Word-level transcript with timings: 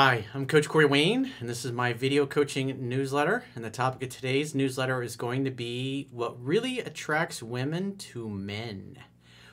Hi, 0.00 0.26
I'm 0.32 0.46
Coach 0.46 0.68
Corey 0.68 0.84
Wayne, 0.84 1.32
and 1.40 1.48
this 1.48 1.64
is 1.64 1.72
my 1.72 1.92
video 1.92 2.24
coaching 2.24 2.88
newsletter. 2.88 3.42
And 3.56 3.64
the 3.64 3.68
topic 3.68 4.04
of 4.04 4.10
today's 4.10 4.54
newsletter 4.54 5.02
is 5.02 5.16
going 5.16 5.44
to 5.44 5.50
be 5.50 6.06
what 6.12 6.40
really 6.40 6.78
attracts 6.78 7.42
women 7.42 7.96
to 7.96 8.28
men. 8.28 8.96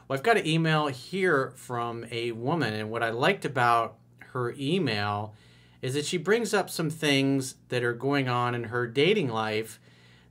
Well, 0.08 0.16
I've 0.16 0.24
got 0.24 0.38
an 0.38 0.46
email 0.46 0.86
here 0.86 1.52
from 1.56 2.06
a 2.12 2.32
woman, 2.34 2.76
and 2.76 2.92
what 2.92 3.02
I 3.02 3.10
liked 3.10 3.44
about 3.44 3.96
her 4.20 4.54
email 4.56 5.34
is 5.82 5.96
that 5.96 6.06
she 6.06 6.18
brings 6.18 6.54
up 6.54 6.70
some 6.70 6.92
things 6.92 7.56
that 7.70 7.84
are 7.84 7.94
going 7.94 8.30
on 8.30 8.54
in 8.54 8.66
her 8.66 8.86
dating 8.86 9.30
life 9.30 9.80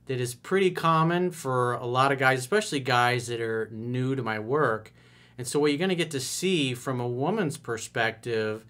that 0.05 0.21
is 0.21 0.33
pretty 0.33 0.71
common 0.71 1.29
for 1.29 1.73
a 1.73 1.85
lot 1.85 2.13
of 2.13 2.19
guys, 2.19 2.39
especially 2.39 2.79
guys 2.79 3.27
that 3.27 3.41
are 3.41 3.67
new 3.69 4.15
to 4.15 4.23
my 4.23 4.39
work. 4.39 4.93
And 5.37 5.45
so, 5.45 5.59
what 5.59 5.71
you're 5.71 5.77
going 5.77 5.89
to 5.89 5.95
get 5.95 6.11
to 6.11 6.21
see 6.21 6.73
from 6.73 7.01
a 7.01 7.07
woman's 7.07 7.57
perspective 7.57 8.63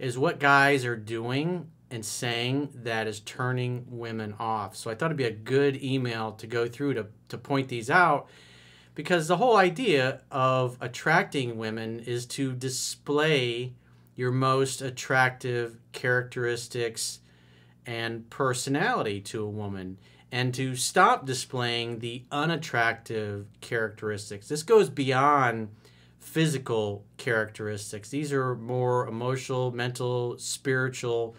is 0.00 0.16
what 0.16 0.40
guys 0.40 0.86
are 0.86 0.96
doing 0.96 1.70
and 1.90 2.04
saying 2.04 2.70
that 2.74 3.06
is 3.06 3.20
turning 3.20 3.84
women 3.86 4.34
off. 4.40 4.74
So 4.74 4.90
I 4.90 4.94
thought 4.94 5.06
it'd 5.06 5.16
be 5.18 5.24
a 5.24 5.30
good 5.30 5.82
email 5.82 6.32
to 6.32 6.46
go 6.46 6.66
through 6.66 6.94
to, 6.94 7.06
to 7.28 7.36
point 7.36 7.68
these 7.68 7.90
out 7.90 8.28
because 8.94 9.28
the 9.28 9.36
whole 9.36 9.56
idea 9.56 10.22
of 10.30 10.78
attracting 10.80 11.58
women 11.58 12.00
is 12.00 12.24
to 12.26 12.52
display 12.52 13.74
your 14.16 14.30
most 14.30 14.80
attractive 14.80 15.76
characteristics 15.92 17.20
and 17.84 18.28
personality 18.30 19.20
to 19.20 19.44
a 19.44 19.50
woman 19.50 19.98
and 20.32 20.54
to 20.54 20.76
stop 20.76 21.26
displaying 21.26 21.98
the 21.98 22.24
unattractive 22.32 23.46
characteristics. 23.60 24.48
This 24.48 24.62
goes 24.62 24.88
beyond 24.88 25.68
physical 26.20 27.04
characteristics. 27.16 28.10
These 28.10 28.32
are 28.32 28.54
more 28.54 29.08
emotional, 29.08 29.72
mental, 29.72 30.38
spiritual 30.38 31.34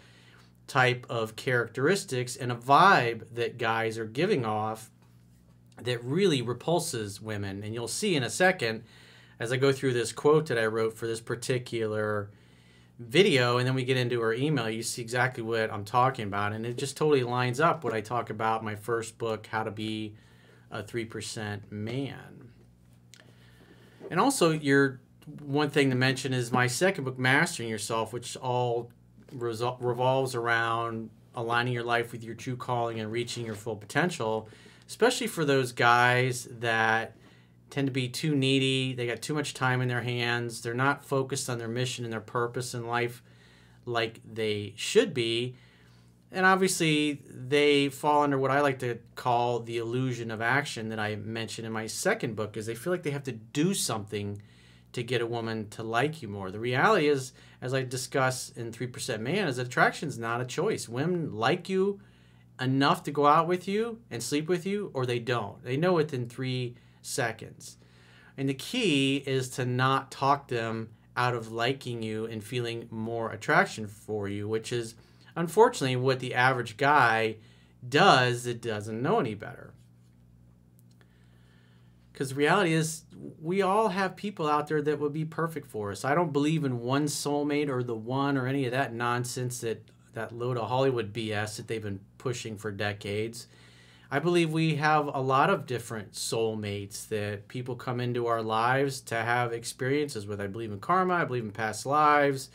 type 0.66 1.06
of 1.08 1.36
characteristics 1.36 2.36
and 2.36 2.52
a 2.52 2.54
vibe 2.54 3.24
that 3.32 3.58
guys 3.58 3.96
are 3.96 4.04
giving 4.04 4.44
off 4.44 4.90
that 5.80 6.02
really 6.04 6.42
repulses 6.42 7.20
women. 7.20 7.62
And 7.62 7.74
you'll 7.74 7.88
see 7.88 8.14
in 8.14 8.22
a 8.22 8.30
second 8.30 8.84
as 9.38 9.52
I 9.52 9.56
go 9.56 9.72
through 9.72 9.94
this 9.94 10.12
quote 10.12 10.46
that 10.46 10.58
I 10.58 10.66
wrote 10.66 10.96
for 10.96 11.06
this 11.06 11.20
particular 11.20 12.30
video 12.98 13.58
and 13.58 13.66
then 13.66 13.74
we 13.74 13.84
get 13.84 13.96
into 13.96 14.20
her 14.20 14.32
email, 14.32 14.68
you 14.68 14.82
see 14.82 15.02
exactly 15.02 15.42
what 15.42 15.72
I'm 15.72 15.84
talking 15.84 16.26
about. 16.26 16.52
And 16.52 16.66
it 16.66 16.76
just 16.76 16.96
totally 16.96 17.22
lines 17.22 17.60
up 17.60 17.84
what 17.84 17.94
I 17.94 18.00
talk 18.00 18.30
about 18.30 18.60
in 18.60 18.64
my 18.64 18.76
first 18.76 19.18
book, 19.18 19.46
How 19.46 19.62
to 19.62 19.70
Be 19.70 20.14
a 20.70 20.82
3% 20.82 21.70
Man. 21.70 22.51
And 24.12 24.20
also, 24.20 24.50
your 24.50 25.00
one 25.40 25.70
thing 25.70 25.88
to 25.88 25.96
mention 25.96 26.34
is 26.34 26.52
my 26.52 26.66
second 26.66 27.04
book, 27.04 27.18
Mastering 27.18 27.70
Yourself, 27.70 28.12
which 28.12 28.36
all 28.36 28.90
resol- 29.34 29.78
revolves 29.80 30.34
around 30.34 31.08
aligning 31.34 31.72
your 31.72 31.82
life 31.82 32.12
with 32.12 32.22
your 32.22 32.34
true 32.34 32.54
calling 32.54 33.00
and 33.00 33.10
reaching 33.10 33.46
your 33.46 33.54
full 33.54 33.74
potential, 33.74 34.50
especially 34.86 35.28
for 35.28 35.46
those 35.46 35.72
guys 35.72 36.46
that 36.50 37.16
tend 37.70 37.86
to 37.86 37.90
be 37.90 38.06
too 38.06 38.36
needy. 38.36 38.92
They 38.92 39.06
got 39.06 39.22
too 39.22 39.32
much 39.32 39.54
time 39.54 39.80
in 39.80 39.88
their 39.88 40.02
hands. 40.02 40.60
They're 40.60 40.74
not 40.74 41.06
focused 41.06 41.48
on 41.48 41.56
their 41.56 41.66
mission 41.66 42.04
and 42.04 42.12
their 42.12 42.20
purpose 42.20 42.74
in 42.74 42.86
life 42.86 43.22
like 43.86 44.20
they 44.30 44.74
should 44.76 45.14
be. 45.14 45.54
And 46.34 46.46
obviously, 46.46 47.20
they 47.28 47.90
fall 47.90 48.22
under 48.22 48.38
what 48.38 48.50
I 48.50 48.62
like 48.62 48.78
to 48.78 48.98
call 49.16 49.60
the 49.60 49.76
illusion 49.76 50.30
of 50.30 50.40
action 50.40 50.88
that 50.88 50.98
I 50.98 51.14
mentioned 51.16 51.66
in 51.66 51.72
my 51.74 51.86
second 51.86 52.36
book, 52.36 52.56
is 52.56 52.64
they 52.64 52.74
feel 52.74 52.90
like 52.90 53.02
they 53.02 53.10
have 53.10 53.24
to 53.24 53.32
do 53.32 53.74
something 53.74 54.40
to 54.94 55.02
get 55.02 55.20
a 55.20 55.26
woman 55.26 55.68
to 55.70 55.82
like 55.82 56.22
you 56.22 56.28
more. 56.28 56.50
The 56.50 56.58
reality 56.58 57.06
is, 57.06 57.34
as 57.60 57.74
I 57.74 57.82
discuss 57.82 58.48
in 58.48 58.72
3% 58.72 59.20
Man, 59.20 59.46
is 59.46 59.58
attraction 59.58 60.08
is 60.08 60.18
not 60.18 60.40
a 60.40 60.46
choice. 60.46 60.88
Women 60.88 61.34
like 61.34 61.68
you 61.68 62.00
enough 62.58 63.02
to 63.02 63.10
go 63.10 63.26
out 63.26 63.46
with 63.46 63.68
you 63.68 64.00
and 64.10 64.22
sleep 64.22 64.48
with 64.48 64.64
you, 64.64 64.90
or 64.94 65.04
they 65.04 65.18
don't. 65.18 65.62
They 65.62 65.76
know 65.76 65.92
within 65.92 66.30
three 66.30 66.76
seconds. 67.02 67.76
And 68.38 68.48
the 68.48 68.54
key 68.54 69.16
is 69.26 69.50
to 69.50 69.66
not 69.66 70.10
talk 70.10 70.48
them 70.48 70.90
out 71.14 71.34
of 71.34 71.52
liking 71.52 72.02
you 72.02 72.24
and 72.24 72.42
feeling 72.42 72.88
more 72.90 73.30
attraction 73.30 73.86
for 73.86 74.28
you, 74.28 74.48
which 74.48 74.72
is– 74.72 74.94
unfortunately, 75.36 75.96
what 75.96 76.20
the 76.20 76.34
average 76.34 76.76
guy 76.76 77.36
does, 77.86 78.46
it 78.46 78.60
doesn't 78.60 79.02
know 79.02 79.18
any 79.18 79.34
better. 79.34 79.72
Because 82.12 82.34
reality 82.34 82.72
is, 82.72 83.04
we 83.40 83.62
all 83.62 83.88
have 83.88 84.16
people 84.16 84.48
out 84.48 84.68
there 84.68 84.82
that 84.82 84.98
would 85.00 85.12
be 85.12 85.24
perfect 85.24 85.66
for 85.66 85.90
us. 85.90 86.04
I 86.04 86.14
don't 86.14 86.32
believe 86.32 86.64
in 86.64 86.80
one 86.80 87.06
soulmate 87.06 87.68
or 87.68 87.82
the 87.82 87.94
one 87.94 88.36
or 88.36 88.46
any 88.46 88.66
of 88.66 88.72
that 88.72 88.92
nonsense 88.92 89.60
that 89.60 89.88
that 90.14 90.30
load 90.30 90.58
of 90.58 90.68
Hollywood 90.68 91.12
BS 91.12 91.56
that 91.56 91.68
they've 91.68 91.82
been 91.82 92.00
pushing 92.18 92.56
for 92.58 92.70
decades. 92.70 93.46
I 94.10 94.18
believe 94.18 94.52
we 94.52 94.74
have 94.76 95.06
a 95.06 95.20
lot 95.20 95.48
of 95.48 95.64
different 95.64 96.12
soulmates 96.12 97.08
that 97.08 97.48
people 97.48 97.76
come 97.76 97.98
into 97.98 98.26
our 98.26 98.42
lives 98.42 99.00
to 99.02 99.14
have 99.14 99.54
experiences 99.54 100.26
with. 100.26 100.38
I 100.38 100.48
believe 100.48 100.70
in 100.70 100.80
karma, 100.80 101.14
I 101.14 101.24
believe 101.24 101.44
in 101.44 101.50
past 101.50 101.86
lives 101.86 102.50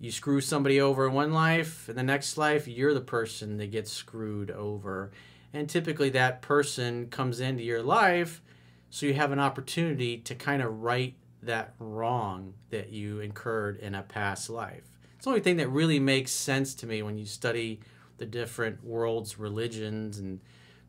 you 0.00 0.10
screw 0.10 0.40
somebody 0.40 0.80
over 0.80 1.06
in 1.06 1.12
one 1.12 1.32
life, 1.32 1.88
in 1.88 1.96
the 1.96 2.02
next 2.02 2.38
life, 2.38 2.68
you're 2.68 2.94
the 2.94 3.00
person 3.00 3.56
that 3.56 3.70
gets 3.70 3.92
screwed 3.92 4.50
over. 4.50 5.10
And 5.52 5.68
typically 5.68 6.10
that 6.10 6.42
person 6.42 7.08
comes 7.08 7.40
into 7.40 7.62
your 7.62 7.82
life 7.82 8.42
so 8.90 9.06
you 9.06 9.14
have 9.14 9.32
an 9.32 9.40
opportunity 9.40 10.18
to 10.18 10.34
kind 10.34 10.62
of 10.62 10.82
right 10.82 11.14
that 11.42 11.74
wrong 11.78 12.54
that 12.70 12.90
you 12.90 13.20
incurred 13.20 13.78
in 13.78 13.94
a 13.94 14.02
past 14.02 14.50
life. 14.50 14.84
It's 15.16 15.24
the 15.24 15.30
only 15.30 15.40
thing 15.40 15.56
that 15.58 15.68
really 15.68 16.00
makes 16.00 16.32
sense 16.32 16.74
to 16.76 16.86
me 16.86 17.02
when 17.02 17.18
you 17.18 17.26
study 17.26 17.80
the 18.18 18.26
different 18.26 18.84
world's 18.84 19.38
religions 19.38 20.18
and 20.18 20.40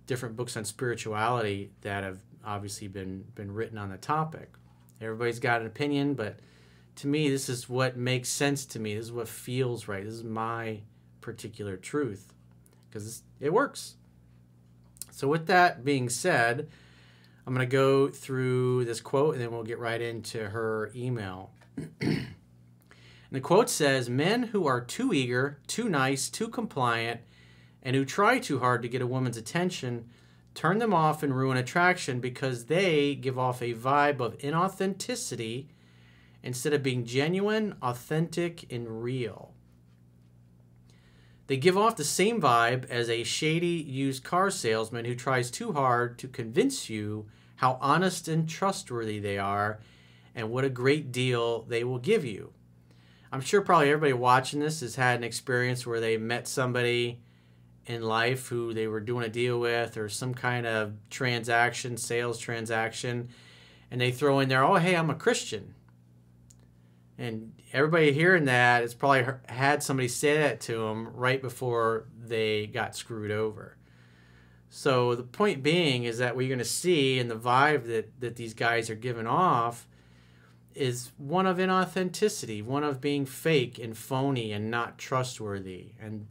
different 0.08 0.36
books 0.36 0.58
on 0.58 0.66
spirituality 0.66 1.72
that 1.82 2.04
have 2.04 2.20
obviously 2.46 2.88
been 2.88 3.26
been 3.36 3.52
written 3.52 3.78
on 3.78 3.90
the 3.90 3.98
topic. 3.98 4.54
Everybody's 5.02 5.40
got 5.40 5.62
an 5.62 5.68
opinion, 5.68 6.14
but 6.14 6.40
to 7.00 7.08
me, 7.08 7.30
this 7.30 7.48
is 7.48 7.70
what 7.70 7.96
makes 7.96 8.28
sense 8.28 8.66
to 8.68 8.80
me. 8.80 8.96
This 8.96 9.06
is 9.06 9.12
what 9.12 9.28
feels 9.28 9.88
right. 9.88 10.04
This 10.04 10.16
is 10.16 10.24
my 10.24 10.82
particular 11.22 11.78
truth 11.78 12.34
because 12.90 13.24
it 13.40 13.54
works. 13.54 13.96
So, 15.12 15.28
with 15.28 15.48
that 15.48 15.86
being 15.86 16.10
said, 16.10 16.68
I'm 17.48 17.54
going 17.54 17.68
to 17.68 17.72
go 17.72 18.10
through 18.10 18.86
this 18.86 19.00
quote 19.00 19.36
and 19.36 19.44
then 19.44 19.52
we'll 19.52 19.64
get 19.64 19.80
right 19.80 20.02
into 20.02 20.50
her 20.50 20.92
email. 20.94 21.52
and 22.02 22.28
the 23.32 23.40
quote 23.40 23.70
says 23.70 24.10
Men 24.10 24.44
who 24.44 24.68
are 24.68 24.82
too 24.82 25.14
eager, 25.14 25.60
too 25.68 25.88
nice, 25.88 26.30
too 26.30 26.50
compliant, 26.50 27.22
and 27.82 27.96
who 27.96 28.04
try 28.04 28.40
too 28.40 28.60
hard 28.60 28.82
to 28.82 28.90
get 28.90 29.02
a 29.02 29.08
woman's 29.08 29.38
attention 29.38 30.10
turn 30.54 30.80
them 30.80 30.94
off 30.94 31.24
and 31.24 31.38
ruin 31.38 31.56
attraction 31.56 32.20
because 32.20 32.66
they 32.66 33.16
give 33.16 33.40
off 33.40 33.62
a 33.62 33.74
vibe 33.74 34.20
of 34.20 34.38
inauthenticity 34.40 35.68
instead 36.44 36.74
of 36.74 36.84
being 36.84 37.06
genuine, 37.06 37.76
authentic, 37.82 38.72
and 38.72 39.04
real. 39.04 39.54
They 41.48 41.58
give 41.58 41.78
off 41.78 41.96
the 41.96 42.04
same 42.04 42.40
vibe 42.40 42.88
as 42.90 43.10
a 43.10 43.24
shady 43.24 43.68
used 43.68 44.24
car 44.24 44.52
salesman 44.52 45.06
who 45.06 45.16
tries 45.16 45.50
too 45.50 45.74
hard 45.74 46.20
to 46.20 46.28
convince 46.28 46.90
you 46.90 47.28
how 47.56 47.80
honest 47.82 48.28
and 48.28 48.48
trustworthy 48.48 49.20
they 49.20 49.38
are 49.38 49.80
and 50.36 50.52
what 50.52 50.64
a 50.64 50.70
great 50.70 51.12
deal 51.12 51.64
they 51.64 51.84
will 51.84 51.98
give 51.98 52.24
you. 52.24 52.54
I'm 53.32 53.42
sure 53.42 53.62
probably 53.62 53.90
everybody 53.90 54.14
watching 54.14 54.60
this 54.60 54.82
has 54.82 54.96
had 54.96 55.18
an 55.18 55.24
experience 55.24 55.86
where 55.86 56.00
they 56.00 56.18
met 56.18 56.48
somebody 56.48 57.20
in 57.86 58.04
life 58.04 58.48
who 58.48 58.74
they 58.74 58.88
were 58.88 59.00
doing 59.00 59.26
a 59.26 59.30
deal 59.30 59.60
with 59.60 59.98
or 59.98 60.08
some 60.08 60.36
kind 60.36 60.68
of 60.68 60.94
transaction, 61.10 61.98
sales 61.98 62.38
transaction, 62.38 63.30
and 63.90 64.00
they 64.00 64.12
throw 64.12 64.40
in 64.40 64.50
there, 64.50 64.64
oh, 64.64 64.76
hey, 64.76 64.96
I'm 64.96 65.10
a 65.10 65.16
Christian. 65.16 65.74
And 67.20 67.52
everybody 67.74 68.14
hearing 68.14 68.46
that 68.46 68.82
has 68.82 68.94
probably 68.94 69.26
had 69.50 69.84
somebody 69.84 70.08
say 70.08 70.38
that 70.38 70.62
to 70.62 70.88
them 70.88 71.10
right 71.14 71.42
before 71.42 72.06
they 72.18 72.68
got 72.68 72.96
screwed 72.96 73.30
over. 73.30 73.76
So 74.70 75.16
the 75.16 75.24
point 75.24 75.62
being 75.62 76.06
is 76.06 76.20
that 76.20 76.36
what 76.36 76.46
you're 76.46 76.56
going 76.56 76.60
to 76.60 76.66
see 76.66 77.20
in 77.20 77.28
the 77.28 77.36
vibe 77.36 77.88
that, 77.88 78.22
that 78.22 78.38
these 78.38 78.54
guys 78.54 78.90
are 78.90 78.96
giving 78.96 79.28
off 79.28 79.86
is 80.74 81.12
one 81.18 81.46
of 81.46 81.58
inauthenticity, 81.58 82.64
one 82.64 82.86
of 82.86 83.02
being 83.02 83.26
fake 83.26 83.78
and 83.78 83.98
phony 83.98 84.54
and 84.54 84.72
not 84.72 84.98
trustworthy. 84.98 85.92
And 86.00 86.28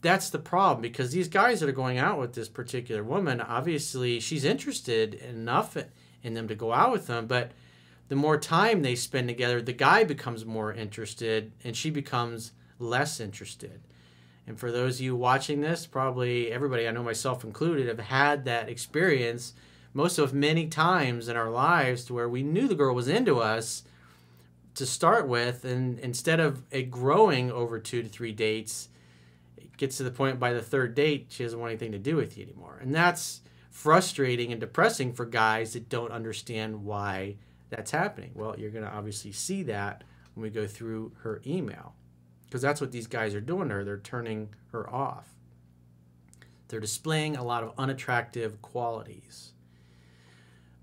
that's 0.00 0.28
the 0.28 0.40
problem 0.40 0.82
because 0.82 1.12
these 1.12 1.28
guys 1.28 1.60
that 1.60 1.68
are 1.68 1.72
going 1.72 1.98
out 1.98 2.18
with 2.18 2.32
this 2.32 2.48
particular 2.48 3.04
woman, 3.04 3.40
obviously 3.40 4.18
she's 4.18 4.44
interested 4.44 5.14
enough 5.14 5.76
in 6.24 6.34
them 6.34 6.48
to 6.48 6.56
go 6.56 6.72
out 6.72 6.90
with 6.90 7.06
them, 7.06 7.28
but 7.28 7.52
the 8.12 8.16
more 8.16 8.36
time 8.36 8.82
they 8.82 8.94
spend 8.94 9.26
together, 9.26 9.62
the 9.62 9.72
guy 9.72 10.04
becomes 10.04 10.44
more 10.44 10.70
interested 10.70 11.50
and 11.64 11.74
she 11.74 11.88
becomes 11.88 12.52
less 12.78 13.18
interested. 13.20 13.80
And 14.46 14.60
for 14.60 14.70
those 14.70 14.96
of 14.96 15.00
you 15.00 15.16
watching 15.16 15.62
this, 15.62 15.86
probably 15.86 16.52
everybody, 16.52 16.86
I 16.86 16.90
know 16.90 17.02
myself 17.02 17.42
included, 17.42 17.88
have 17.88 17.98
had 17.98 18.44
that 18.44 18.68
experience 18.68 19.54
most 19.94 20.18
of 20.18 20.34
many 20.34 20.66
times 20.66 21.26
in 21.26 21.38
our 21.38 21.48
lives 21.48 22.04
to 22.04 22.12
where 22.12 22.28
we 22.28 22.42
knew 22.42 22.68
the 22.68 22.74
girl 22.74 22.94
was 22.94 23.08
into 23.08 23.40
us, 23.40 23.82
to 24.74 24.84
start 24.84 25.26
with, 25.26 25.64
and 25.64 25.98
instead 26.00 26.38
of 26.38 26.64
it 26.70 26.90
growing 26.90 27.50
over 27.50 27.78
two 27.78 28.02
to 28.02 28.10
three 28.10 28.32
dates, 28.32 28.90
it 29.56 29.74
gets 29.78 29.96
to 29.96 30.02
the 30.02 30.10
point 30.10 30.38
by 30.38 30.52
the 30.52 30.60
third 30.60 30.94
date 30.94 31.28
she 31.30 31.44
doesn't 31.44 31.58
want 31.58 31.70
anything 31.70 31.92
to 31.92 31.98
do 31.98 32.16
with 32.16 32.36
you 32.36 32.44
anymore, 32.44 32.78
and 32.82 32.94
that's 32.94 33.40
frustrating 33.70 34.52
and 34.52 34.60
depressing 34.60 35.14
for 35.14 35.24
guys 35.24 35.72
that 35.72 35.88
don't 35.88 36.12
understand 36.12 36.84
why 36.84 37.36
that's 37.72 37.90
happening. 37.90 38.32
Well, 38.34 38.54
you're 38.58 38.70
going 38.70 38.84
to 38.84 38.90
obviously 38.90 39.32
see 39.32 39.62
that 39.64 40.04
when 40.34 40.42
we 40.42 40.50
go 40.50 40.66
through 40.66 41.12
her 41.22 41.40
email 41.46 41.94
because 42.44 42.60
that's 42.60 42.82
what 42.82 42.92
these 42.92 43.06
guys 43.06 43.34
are 43.34 43.40
doing 43.40 43.70
to 43.70 43.76
her. 43.76 43.84
They're 43.84 43.96
turning 43.96 44.50
her 44.72 44.88
off. 44.92 45.30
They're 46.68 46.80
displaying 46.80 47.34
a 47.34 47.44
lot 47.44 47.64
of 47.64 47.72
unattractive 47.78 48.60
qualities. 48.60 49.52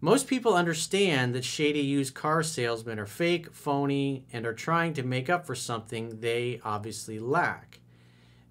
Most 0.02 0.28
people 0.28 0.56
understand 0.56 1.36
that 1.36 1.44
shady 1.44 1.82
used 1.82 2.16
car 2.16 2.42
salesmen 2.42 3.00
are 3.00 3.06
fake, 3.06 3.54
phony, 3.54 4.26
and 4.34 4.48
are 4.48 4.54
trying 4.54 4.94
to 4.94 5.04
make 5.04 5.30
up 5.30 5.46
for 5.46 5.56
something 5.56 6.22
they 6.22 6.60
obviously 6.64 7.20
lack. 7.20 7.80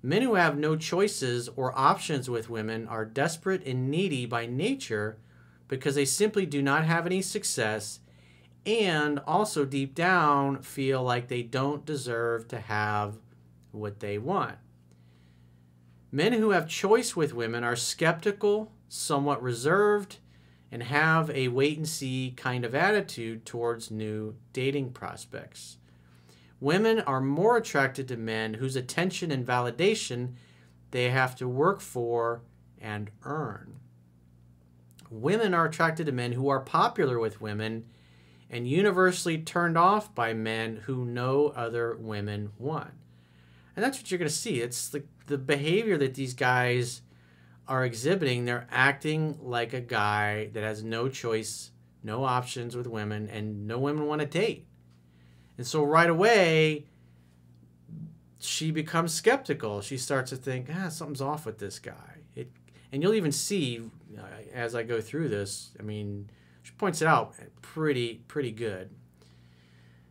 Men 0.01 0.23
who 0.23 0.35
have 0.35 0.57
no 0.57 0.77
choices 0.77 1.49
or 1.57 1.77
options 1.77 2.31
with 2.31 2.51
women 2.51 2.87
are 2.87 3.05
desperate 3.05 3.67
and 3.67 3.91
needy 3.91 4.27
by 4.27 4.47
nature 4.47 5.19
because 5.67 5.97
they 5.97 6.05
simply 6.05 6.47
do 6.47 6.63
not 6.63 6.85
have 6.85 7.05
any 7.05 7.23
success 7.23 8.01
and 8.67 9.19
also 9.27 9.65
deep 9.65 9.95
down 9.95 10.63
feel 10.63 11.03
like 11.03 11.29
they 11.29 11.43
don't 11.43 11.85
deserve 11.85 12.49
to 12.49 12.61
have 12.61 13.19
what 13.73 14.01
they 14.01 14.19
want. 14.19 14.57
Men 16.11 16.33
who 16.33 16.51
have 16.51 16.69
choice 16.69 17.15
with 17.15 17.35
women 17.35 17.65
are 17.65 17.77
skeptical, 17.77 18.73
somewhat 18.89 19.43
reserved, 19.43 20.19
and 20.71 20.83
have 20.83 21.31
a 21.31 21.49
wait 21.49 21.77
and 21.77 21.89
see 21.89 22.35
kind 22.37 22.65
of 22.65 22.75
attitude 22.75 23.45
towards 23.45 23.91
new 23.91 24.35
dating 24.53 24.93
prospects. 24.93 25.79
Women 26.61 27.01
are 27.01 27.21
more 27.21 27.57
attracted 27.57 28.09
to 28.09 28.17
men 28.17 28.55
whose 28.55 28.77
attention 28.77 29.31
and 29.31 29.47
validation 29.47 30.35
they 30.91 31.11
have 31.11 31.37
to 31.37 31.49
work 31.49 31.81
for 31.81 32.43
and 32.81 33.11
earn. 33.23 33.79
Women 35.11 35.55
are 35.55 35.67
attracted 35.67 36.07
to 36.07 36.13
men 36.13 36.33
who 36.33 36.49
are 36.49 36.61
popular 36.61 37.19
with 37.19 37.41
women 37.41 37.85
and 38.51 38.67
universally 38.67 39.39
turned 39.39 39.77
off 39.77 40.15
by 40.15 40.33
men 40.33 40.83
who 40.85 41.05
no 41.05 41.49
other 41.49 41.97
women 41.97 42.51
want. 42.59 42.93
And 43.77 43.85
that's 43.85 43.99
what 43.99 44.11
you're 44.11 44.19
going 44.19 44.29
to 44.29 44.35
see. 44.35 44.61
It's 44.61 44.89
the, 44.89 45.05
the 45.27 45.39
behavior 45.39 45.97
that 45.99 46.15
these 46.15 46.35
guys 46.35 47.03
are 47.69 47.85
exhibiting. 47.85 48.45
They're 48.45 48.67
acting 48.71 49.39
like 49.43 49.73
a 49.73 49.81
guy 49.81 50.51
that 50.55 50.63
has 50.63 50.83
no 50.83 51.09
choice, 51.09 51.71
no 52.03 52.25
options 52.25 52.75
with 52.75 52.87
women, 52.87 53.29
and 53.29 53.67
no 53.67 53.79
women 53.79 54.07
want 54.07 54.21
to 54.21 54.27
date. 54.27 54.67
And 55.59 55.67
so 55.67 55.85
right 55.85 56.09
away, 56.09 56.87
she 58.39 58.71
becomes 58.71 59.13
skeptical. 59.13 59.81
She 59.81 59.99
starts 59.99 60.31
to 60.31 60.37
think, 60.37 60.69
ah, 60.75 60.89
something's 60.89 61.21
off 61.21 61.45
with 61.45 61.59
this 61.59 61.79
guy. 61.79 62.23
It, 62.35 62.51
and 62.91 63.03
you'll 63.03 63.15
even 63.15 63.33
see 63.33 63.83
uh, 64.17 64.23
as 64.55 64.75
I 64.75 64.83
go 64.83 65.01
through 65.01 65.29
this. 65.29 65.73
I 65.79 65.83
mean, 65.83 66.31
she 66.69 66.75
points 66.75 67.01
it 67.01 67.09
out 67.09 67.35
pretty 67.63 68.21
pretty 68.29 68.53
good. 68.53 68.91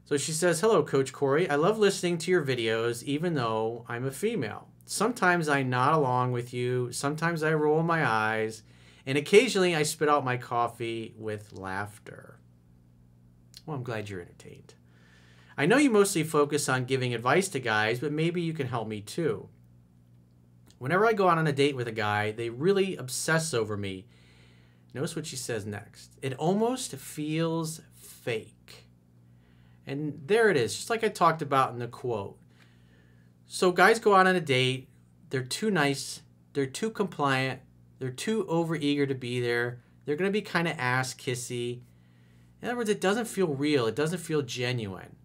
So 0.05 0.17
she 0.17 0.31
says, 0.31 0.59
"Hello, 0.59 0.83
Coach 0.83 1.13
Corey. 1.13 1.47
I 1.47 1.55
love 1.55 1.77
listening 1.77 2.17
to 2.19 2.31
your 2.31 2.43
videos, 2.43 3.03
even 3.03 3.35
though 3.35 3.85
I'm 3.87 4.05
a 4.05 4.11
female. 4.11 4.69
Sometimes 4.83 5.47
I 5.47 5.61
nod 5.61 5.93
along 5.93 6.31
with 6.31 6.55
you. 6.55 6.91
Sometimes 6.91 7.43
I 7.43 7.53
roll 7.53 7.83
my 7.83 8.03
eyes, 8.03 8.63
and 9.05 9.19
occasionally 9.19 9.75
I 9.75 9.83
spit 9.83 10.09
out 10.09 10.25
my 10.25 10.37
coffee 10.37 11.13
with 11.15 11.53
laughter." 11.53 12.39
Well, 13.67 13.77
I'm 13.77 13.83
glad 13.83 14.09
you're 14.09 14.21
entertained. 14.21 14.73
I 15.59 15.67
know 15.67 15.77
you 15.77 15.91
mostly 15.91 16.23
focus 16.23 16.67
on 16.67 16.85
giving 16.85 17.13
advice 17.13 17.49
to 17.49 17.59
guys, 17.59 17.99
but 17.99 18.11
maybe 18.11 18.41
you 18.41 18.53
can 18.53 18.67
help 18.67 18.87
me 18.87 19.01
too. 19.01 19.49
Whenever 20.79 21.05
I 21.05 21.13
go 21.13 21.29
out 21.29 21.37
on 21.37 21.45
a 21.45 21.53
date 21.53 21.75
with 21.75 21.87
a 21.87 21.91
guy, 21.91 22.31
they 22.31 22.49
really 22.49 22.95
obsess 22.95 23.53
over 23.53 23.77
me 23.77 24.07
Notice 24.93 25.15
what 25.15 25.25
she 25.25 25.35
says 25.35 25.65
next. 25.65 26.17
It 26.21 26.33
almost 26.35 26.95
feels 26.95 27.81
fake. 27.95 28.85
And 29.85 30.21
there 30.25 30.49
it 30.49 30.57
is, 30.57 30.75
just 30.75 30.89
like 30.89 31.03
I 31.03 31.09
talked 31.09 31.41
about 31.41 31.71
in 31.71 31.79
the 31.79 31.87
quote. 31.87 32.37
So 33.45 33.71
guys 33.71 33.99
go 33.99 34.15
out 34.15 34.27
on 34.27 34.35
a 34.35 34.41
date, 34.41 34.89
they're 35.29 35.43
too 35.43 35.71
nice, 35.71 36.21
they're 36.53 36.65
too 36.65 36.89
compliant, 36.89 37.61
they're 37.99 38.09
too 38.09 38.43
overeager 38.45 39.07
to 39.07 39.15
be 39.15 39.39
there, 39.39 39.81
they're 40.05 40.17
to 40.17 40.29
be 40.29 40.41
kind 40.41 40.67
of 40.67 40.77
ass 40.77 41.13
kissy. 41.13 41.81
In 42.61 42.67
other 42.67 42.77
words, 42.77 42.89
it 42.89 42.99
doesn't 42.99 43.25
feel 43.25 43.47
real, 43.47 43.85
it 43.85 43.95
doesn't 43.95 44.19
feel 44.19 44.41
genuine. 44.41 45.15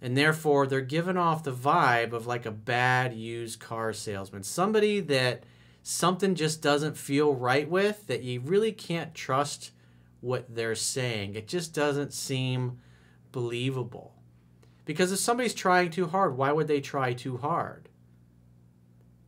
And 0.00 0.16
therefore, 0.16 0.66
they're 0.66 0.80
giving 0.80 1.16
off 1.16 1.44
the 1.44 1.52
vibe 1.52 2.12
of 2.12 2.26
like 2.26 2.44
a 2.44 2.50
bad 2.50 3.14
used 3.14 3.60
car 3.60 3.92
salesman. 3.92 4.42
Somebody 4.42 4.98
that 4.98 5.44
something 5.82 6.34
just 6.34 6.62
doesn't 6.62 6.96
feel 6.96 7.34
right 7.34 7.68
with, 7.68 8.06
that 8.06 8.22
you 8.22 8.40
really 8.40 8.72
can't 8.72 9.14
trust 9.14 9.72
what 10.20 10.54
they're 10.54 10.74
saying. 10.74 11.34
It 11.34 11.48
just 11.48 11.74
doesn't 11.74 12.12
seem 12.12 12.78
believable. 13.32 14.14
Because 14.84 15.12
if 15.12 15.18
somebody's 15.18 15.54
trying 15.54 15.90
too 15.90 16.06
hard, 16.06 16.36
why 16.36 16.52
would 16.52 16.68
they 16.68 16.80
try 16.80 17.12
too 17.12 17.36
hard? 17.36 17.88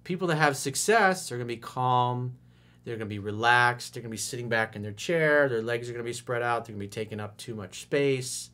People 0.05 0.29
that 0.29 0.37
have 0.37 0.57
success 0.57 1.31
are 1.31 1.37
going 1.37 1.49
to 1.49 1.55
be 1.55 1.61
calm, 1.61 2.37
they're 2.85 2.97
going 2.97 3.09
to 3.09 3.15
be 3.15 3.19
relaxed, 3.19 3.95
they're 3.95 4.03
going 4.03 4.11
to 4.11 4.15
be 4.15 4.19
sitting 4.19 4.49
back 4.49 4.77
in 4.77 4.83
their 4.83 4.93
chair, 4.93 5.49
their 5.49 5.63
legs 5.63 5.89
are 5.89 5.93
going 5.93 6.05
to 6.05 6.09
be 6.09 6.13
spread 6.13 6.43
out, 6.43 6.65
they're 6.65 6.75
going 6.75 6.81
to 6.81 6.87
be 6.87 7.03
taking 7.03 7.21
up 7.21 7.37
too 7.37 7.55
much 7.55 7.81
space, 7.81 8.51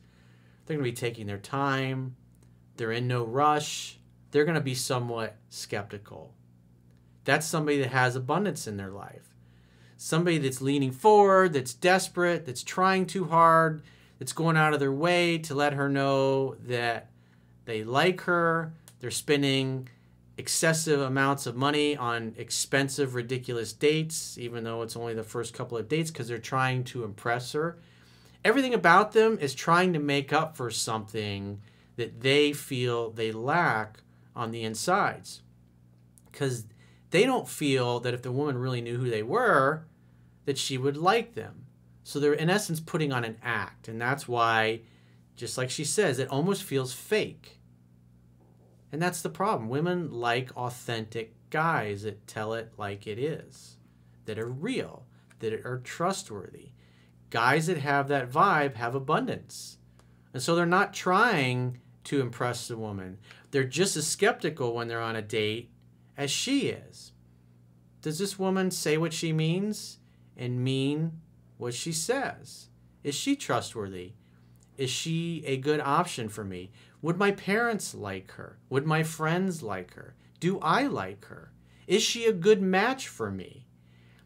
they're 0.65 0.77
going 0.77 0.85
to 0.85 0.91
be 0.91 0.95
taking 0.95 1.27
their 1.27 1.37
time, 1.37 2.15
they're 2.77 2.93
in 2.93 3.07
no 3.07 3.25
rush, 3.25 3.99
they're 4.31 4.45
going 4.45 4.55
to 4.55 4.61
be 4.61 4.75
somewhat 4.75 5.35
skeptical. 5.49 6.33
That's 7.23 7.45
somebody 7.45 7.79
that 7.79 7.91
has 7.91 8.15
abundance 8.15 8.67
in 8.67 8.77
their 8.77 8.91
life. 8.91 9.35
Somebody 9.97 10.39
that's 10.39 10.61
leaning 10.61 10.91
forward, 10.91 11.53
that's 11.53 11.73
desperate, 11.73 12.45
that's 12.45 12.63
trying 12.63 13.05
too 13.05 13.25
hard, 13.25 13.83
that's 14.17 14.33
going 14.33 14.57
out 14.57 14.73
of 14.73 14.79
their 14.79 14.91
way 14.91 15.37
to 15.39 15.53
let 15.53 15.73
her 15.73 15.87
know 15.87 16.55
that 16.65 17.11
they 17.65 17.83
like 17.83 18.21
her. 18.21 18.73
They're 18.99 19.11
spending 19.11 19.89
excessive 20.37 21.01
amounts 21.01 21.45
of 21.45 21.55
money 21.55 21.95
on 21.95 22.33
expensive, 22.37 23.13
ridiculous 23.13 23.73
dates, 23.73 24.37
even 24.39 24.63
though 24.63 24.81
it's 24.81 24.95
only 24.95 25.13
the 25.13 25.23
first 25.23 25.53
couple 25.53 25.77
of 25.77 25.87
dates, 25.87 26.09
because 26.09 26.27
they're 26.27 26.39
trying 26.39 26.83
to 26.85 27.03
impress 27.03 27.51
her. 27.51 27.77
Everything 28.43 28.73
about 28.73 29.11
them 29.11 29.37
is 29.39 29.53
trying 29.53 29.93
to 29.93 29.99
make 29.99 30.33
up 30.33 30.57
for 30.57 30.71
something 30.71 31.61
that 31.95 32.21
they 32.21 32.53
feel 32.53 33.11
they 33.11 33.31
lack 33.31 33.99
on 34.35 34.49
the 34.49 34.63
insides. 34.63 35.41
Because 36.31 36.65
they 37.11 37.25
don't 37.25 37.47
feel 37.47 37.99
that 37.99 38.13
if 38.13 38.21
the 38.21 38.31
woman 38.31 38.57
really 38.57 38.81
knew 38.81 38.97
who 38.97 39.09
they 39.09 39.23
were, 39.23 39.85
that 40.45 40.57
she 40.57 40.77
would 40.77 40.97
like 40.97 41.35
them. 41.35 41.65
So 42.03 42.19
they're 42.19 42.33
in 42.33 42.49
essence 42.49 42.79
putting 42.79 43.13
on 43.13 43.23
an 43.23 43.37
act. 43.43 43.87
And 43.87 44.01
that's 44.01 44.27
why, 44.27 44.81
just 45.35 45.57
like 45.57 45.69
she 45.69 45.85
says, 45.85 46.17
it 46.19 46.29
almost 46.29 46.63
feels 46.63 46.93
fake. 46.93 47.59
And 48.91 49.01
that's 49.01 49.21
the 49.21 49.29
problem. 49.29 49.69
Women 49.69 50.11
like 50.11 50.55
authentic 50.57 51.35
guys 51.49 52.03
that 52.03 52.27
tell 52.27 52.53
it 52.53 52.73
like 52.77 53.05
it 53.07 53.19
is, 53.19 53.77
that 54.25 54.39
are 54.39 54.49
real, 54.49 55.05
that 55.39 55.53
are 55.65 55.79
trustworthy. 55.83 56.69
Guys 57.29 57.67
that 57.67 57.77
have 57.77 58.07
that 58.07 58.31
vibe 58.31 58.75
have 58.75 58.95
abundance. 58.95 59.77
And 60.33 60.41
so 60.41 60.55
they're 60.55 60.65
not 60.65 60.93
trying 60.93 61.79
to 62.05 62.21
impress 62.21 62.67
the 62.67 62.77
woman. 62.77 63.19
They're 63.51 63.63
just 63.63 63.95
as 63.95 64.07
skeptical 64.07 64.73
when 64.73 64.87
they're 64.87 65.01
on 65.01 65.15
a 65.15 65.21
date 65.21 65.71
as 66.21 66.29
she 66.29 66.67
is. 66.67 67.13
Does 68.03 68.19
this 68.19 68.37
woman 68.37 68.69
say 68.69 68.95
what 68.95 69.11
she 69.11 69.33
means 69.33 69.97
and 70.37 70.63
mean 70.63 71.19
what 71.57 71.73
she 71.73 71.91
says? 71.91 72.67
Is 73.03 73.15
she 73.15 73.35
trustworthy? 73.35 74.13
Is 74.77 74.91
she 74.91 75.43
a 75.47 75.57
good 75.57 75.79
option 75.79 76.29
for 76.29 76.43
me? 76.43 76.69
Would 77.01 77.17
my 77.17 77.31
parents 77.31 77.95
like 77.95 78.33
her? 78.33 78.59
Would 78.69 78.85
my 78.85 79.01
friends 79.01 79.63
like 79.63 79.95
her? 79.95 80.13
Do 80.39 80.59
I 80.59 80.85
like 80.85 81.25
her? 81.25 81.53
Is 81.87 82.03
she 82.03 82.25
a 82.25 82.33
good 82.33 82.61
match 82.61 83.07
for 83.07 83.31
me? 83.31 83.65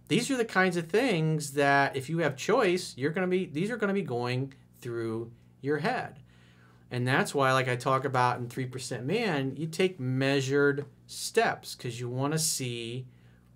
These 0.09 0.29
are 0.29 0.37
the 0.37 0.43
kinds 0.43 0.75
of 0.75 0.89
things 0.89 1.53
that 1.53 1.95
if 1.95 2.09
you 2.09 2.17
have 2.17 2.35
choice, 2.35 2.93
you're 2.97 3.11
going 3.11 3.25
to 3.25 3.31
be 3.31 3.45
these 3.45 3.71
are 3.71 3.77
going 3.77 3.87
to 3.87 3.93
be 3.93 4.01
going 4.01 4.53
through 4.81 5.31
your 5.61 5.77
head. 5.77 6.19
And 6.91 7.07
that's 7.07 7.33
why, 7.33 7.51
like 7.53 7.67
I 7.67 7.75
talk 7.75 8.05
about 8.05 8.39
in 8.39 8.47
3% 8.47 9.03
Man, 9.05 9.55
you 9.57 9.67
take 9.67 9.99
measured 9.99 10.85
steps 11.07 11.75
because 11.75 11.99
you 11.99 12.09
want 12.09 12.33
to 12.33 12.39
see 12.39 13.07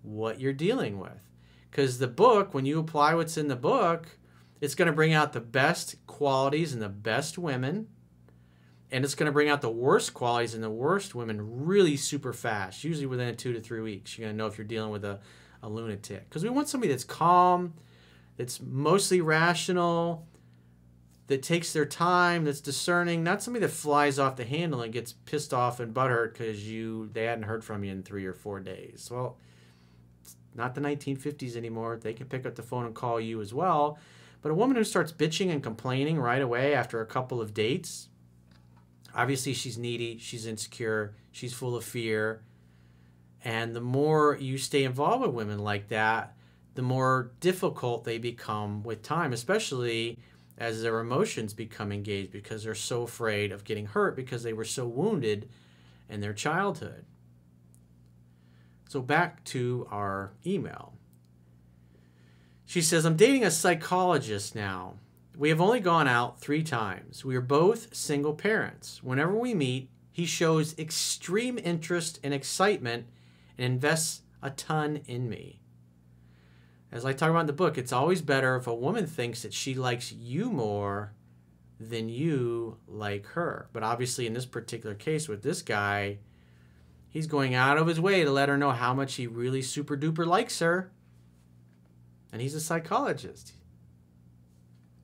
what 0.02 0.40
you're 0.40 0.52
dealing 0.52 0.98
with. 0.98 1.28
Because 1.70 1.98
the 1.98 2.08
book, 2.08 2.52
when 2.52 2.66
you 2.66 2.78
apply 2.78 3.14
what's 3.14 3.36
in 3.36 3.48
the 3.48 3.56
book, 3.56 4.08
it's 4.60 4.74
going 4.74 4.86
to 4.86 4.92
bring 4.92 5.12
out 5.12 5.32
the 5.32 5.40
best 5.40 5.94
qualities 6.06 6.72
and 6.72 6.82
the 6.82 6.88
best 6.88 7.38
women. 7.38 7.88
And 8.90 9.04
it's 9.04 9.14
going 9.14 9.26
to 9.26 9.32
bring 9.32 9.48
out 9.48 9.60
the 9.60 9.70
worst 9.70 10.12
qualities 10.12 10.54
and 10.54 10.64
the 10.64 10.70
worst 10.70 11.14
women 11.14 11.64
really 11.64 11.96
super 11.96 12.32
fast, 12.32 12.82
usually 12.82 13.06
within 13.06 13.36
two 13.36 13.52
to 13.52 13.60
three 13.60 13.80
weeks. 13.80 14.18
You're 14.18 14.26
going 14.26 14.34
to 14.34 14.38
know 14.38 14.48
if 14.48 14.58
you're 14.58 14.66
dealing 14.66 14.90
with 14.90 15.04
a, 15.04 15.20
a 15.62 15.68
lunatic. 15.68 16.28
Because 16.28 16.42
we 16.42 16.50
want 16.50 16.68
somebody 16.68 16.92
that's 16.92 17.04
calm, 17.04 17.74
that's 18.36 18.60
mostly 18.60 19.20
rational, 19.20 20.26
that 21.30 21.44
takes 21.44 21.72
their 21.72 21.86
time, 21.86 22.44
that's 22.44 22.60
discerning, 22.60 23.22
not 23.22 23.40
somebody 23.40 23.64
that 23.64 23.72
flies 23.72 24.18
off 24.18 24.34
the 24.34 24.44
handle 24.44 24.82
and 24.82 24.92
gets 24.92 25.12
pissed 25.12 25.54
off 25.54 25.78
and 25.78 25.94
butthurt 25.94 26.32
because 26.32 26.68
you 26.68 27.08
they 27.12 27.22
hadn't 27.22 27.44
heard 27.44 27.62
from 27.62 27.84
you 27.84 27.92
in 27.92 28.02
three 28.02 28.26
or 28.26 28.32
four 28.34 28.58
days. 28.58 29.08
Well, 29.12 29.38
it's 30.24 30.34
not 30.56 30.74
the 30.74 30.80
1950s 30.80 31.54
anymore. 31.54 32.00
They 32.02 32.14
can 32.14 32.26
pick 32.26 32.46
up 32.46 32.56
the 32.56 32.64
phone 32.64 32.84
and 32.84 32.96
call 32.96 33.20
you 33.20 33.40
as 33.40 33.54
well. 33.54 33.96
But 34.42 34.50
a 34.50 34.56
woman 34.56 34.76
who 34.76 34.82
starts 34.82 35.12
bitching 35.12 35.52
and 35.52 35.62
complaining 35.62 36.18
right 36.18 36.42
away 36.42 36.74
after 36.74 37.00
a 37.00 37.06
couple 37.06 37.40
of 37.40 37.54
dates, 37.54 38.08
obviously 39.14 39.54
she's 39.54 39.78
needy, 39.78 40.18
she's 40.18 40.46
insecure, 40.46 41.14
she's 41.30 41.54
full 41.54 41.76
of 41.76 41.84
fear. 41.84 42.42
And 43.44 43.76
the 43.76 43.80
more 43.80 44.36
you 44.36 44.58
stay 44.58 44.82
involved 44.82 45.22
with 45.22 45.30
women 45.30 45.60
like 45.60 45.90
that, 45.90 46.34
the 46.74 46.82
more 46.82 47.30
difficult 47.38 48.02
they 48.02 48.18
become 48.18 48.82
with 48.82 49.04
time, 49.04 49.32
especially 49.32 50.18
as 50.60 50.82
their 50.82 51.00
emotions 51.00 51.54
become 51.54 51.90
engaged 51.90 52.30
because 52.30 52.62
they're 52.62 52.74
so 52.74 53.02
afraid 53.02 53.50
of 53.50 53.64
getting 53.64 53.86
hurt 53.86 54.14
because 54.14 54.42
they 54.42 54.52
were 54.52 54.64
so 54.64 54.86
wounded 54.86 55.48
in 56.10 56.20
their 56.20 56.34
childhood. 56.34 57.06
So, 58.88 59.00
back 59.00 59.42
to 59.44 59.88
our 59.90 60.32
email. 60.44 60.92
She 62.66 62.82
says, 62.82 63.06
I'm 63.06 63.16
dating 63.16 63.44
a 63.44 63.50
psychologist 63.50 64.54
now. 64.54 64.94
We 65.36 65.48
have 65.48 65.60
only 65.60 65.80
gone 65.80 66.06
out 66.06 66.40
three 66.40 66.62
times. 66.62 67.24
We 67.24 67.34
are 67.36 67.40
both 67.40 67.94
single 67.94 68.34
parents. 68.34 69.02
Whenever 69.02 69.34
we 69.34 69.54
meet, 69.54 69.88
he 70.12 70.26
shows 70.26 70.78
extreme 70.78 71.58
interest 71.58 72.20
and 72.22 72.34
excitement 72.34 73.06
and 73.56 73.64
invests 73.64 74.22
a 74.42 74.50
ton 74.50 75.00
in 75.06 75.28
me 75.28 75.59
as 76.92 77.04
I 77.04 77.12
talk 77.12 77.30
about 77.30 77.40
in 77.40 77.46
the 77.46 77.52
book, 77.52 77.78
it's 77.78 77.92
always 77.92 78.20
better 78.20 78.56
if 78.56 78.66
a 78.66 78.74
woman 78.74 79.06
thinks 79.06 79.42
that 79.42 79.54
she 79.54 79.74
likes 79.74 80.12
you 80.12 80.50
more 80.50 81.12
than 81.78 82.08
you 82.08 82.78
like 82.88 83.26
her. 83.28 83.68
But 83.72 83.82
obviously, 83.82 84.26
in 84.26 84.34
this 84.34 84.46
particular 84.46 84.94
case 84.94 85.28
with 85.28 85.42
this 85.42 85.62
guy, 85.62 86.18
he's 87.08 87.26
going 87.26 87.54
out 87.54 87.78
of 87.78 87.86
his 87.86 88.00
way 88.00 88.24
to 88.24 88.30
let 88.30 88.48
her 88.48 88.58
know 88.58 88.72
how 88.72 88.92
much 88.92 89.14
he 89.14 89.26
really 89.26 89.62
super 89.62 89.96
duper 89.96 90.26
likes 90.26 90.58
her. 90.58 90.90
And 92.32 92.42
he's 92.42 92.54
a 92.54 92.60
psychologist. 92.60 93.52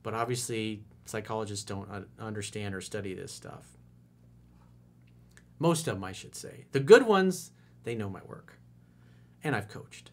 But 0.03 0.15
obviously, 0.15 0.85
psychologists 1.05 1.65
don't 1.65 2.07
understand 2.19 2.75
or 2.75 2.81
study 2.81 3.15
this 3.15 3.33
stuff. 3.33 3.77
Most 5.59 5.89
of 5.89 5.95
them, 5.95 6.05
I 6.05 6.13
should 6.13 6.35
say. 6.35 6.67
The 6.73 6.81
good 6.81 7.07
ones, 7.07 7.53
they 7.85 7.95
know 7.95 8.11
my 8.11 8.21
work. 8.27 8.59
And 9.43 9.55
I've 9.57 9.69
coached. 9.69 10.11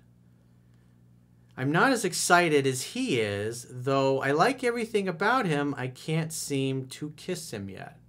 I'm 1.56 1.72
not 1.72 1.92
as 1.92 2.04
excited 2.04 2.66
as 2.66 2.82
he 2.82 3.20
is, 3.20 3.68
though 3.70 4.22
I 4.22 4.32
like 4.32 4.64
everything 4.64 5.08
about 5.08 5.46
him, 5.46 5.76
I 5.78 5.88
can't 5.88 6.34
seem 6.34 6.88
to 6.88 7.12
kiss 7.12 7.52
him 7.52 7.70
yet. 7.70 8.00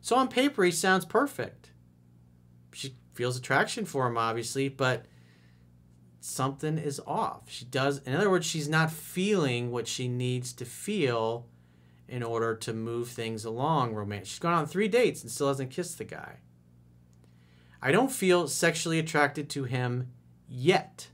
So 0.00 0.16
on 0.16 0.28
paper, 0.28 0.64
he 0.64 0.70
sounds 0.70 1.04
perfect. 1.04 1.70
She 2.72 2.96
feels 3.14 3.36
attraction 3.36 3.84
for 3.84 4.06
him, 4.06 4.16
obviously, 4.16 4.68
but 4.70 5.04
something 6.20 6.78
is 6.78 7.00
off. 7.06 7.42
She 7.48 7.66
does, 7.66 7.98
in 8.06 8.14
other 8.14 8.30
words, 8.30 8.46
she's 8.46 8.68
not 8.68 8.90
feeling 8.90 9.70
what 9.70 9.86
she 9.86 10.08
needs 10.08 10.52
to 10.54 10.64
feel 10.64 11.46
in 12.08 12.22
order 12.22 12.54
to 12.54 12.72
move 12.72 13.08
things 13.08 13.44
along 13.44 13.94
romance. 13.94 14.28
She's 14.28 14.38
gone 14.38 14.54
on 14.54 14.66
three 14.66 14.88
dates 14.88 15.22
and 15.22 15.30
still 15.30 15.48
hasn't 15.48 15.70
kissed 15.70 15.98
the 15.98 16.04
guy. 16.04 16.38
I 17.82 17.92
don't 17.92 18.12
feel 18.12 18.48
sexually 18.48 18.98
attracted 18.98 19.50
to 19.50 19.64
him 19.64 20.08
yet. 20.48 21.08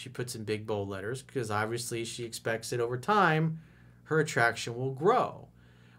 She 0.00 0.08
puts 0.08 0.34
in 0.34 0.44
big 0.44 0.66
bold 0.66 0.88
letters 0.88 1.20
because 1.20 1.50
obviously 1.50 2.06
she 2.06 2.24
expects 2.24 2.70
that 2.70 2.80
over 2.80 2.96
time 2.96 3.60
her 4.04 4.18
attraction 4.18 4.74
will 4.74 4.92
grow. 4.92 5.48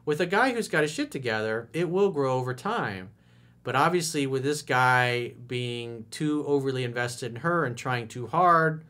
With 0.05 0.19
a 0.19 0.25
guy 0.25 0.53
who's 0.53 0.67
got 0.67 0.81
his 0.81 0.91
shit 0.91 1.11
together, 1.11 1.69
it 1.71 1.87
will 1.87 2.09
grow 2.09 2.33
over 2.33 2.55
time. 2.55 3.11
But 3.61 3.75
obviously, 3.75 4.25
with 4.25 4.41
this 4.41 4.63
guy 4.63 5.35
being 5.45 6.07
too 6.09 6.43
overly 6.47 6.83
invested 6.83 7.29
in 7.29 7.41
her 7.41 7.63
and 7.63 7.77
trying 7.77 8.07
too 8.07 8.25
hard, 8.25 8.83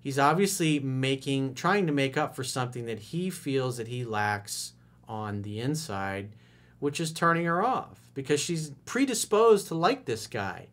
he's 0.00 0.18
obviously 0.18 0.80
making 0.80 1.54
trying 1.54 1.86
to 1.86 1.92
make 1.92 2.16
up 2.16 2.34
for 2.34 2.42
something 2.42 2.86
that 2.86 2.98
he 2.98 3.30
feels 3.30 3.76
that 3.76 3.86
he 3.86 4.04
lacks 4.04 4.72
on 5.06 5.42
the 5.42 5.60
inside, 5.60 6.34
which 6.80 6.98
is 6.98 7.12
turning 7.12 7.46
her 7.46 7.64
off 7.64 8.10
because 8.14 8.40
she's 8.40 8.70
predisposed 8.84 9.68
to 9.68 9.76
like 9.76 10.06
this 10.06 10.26
guy 10.26 10.66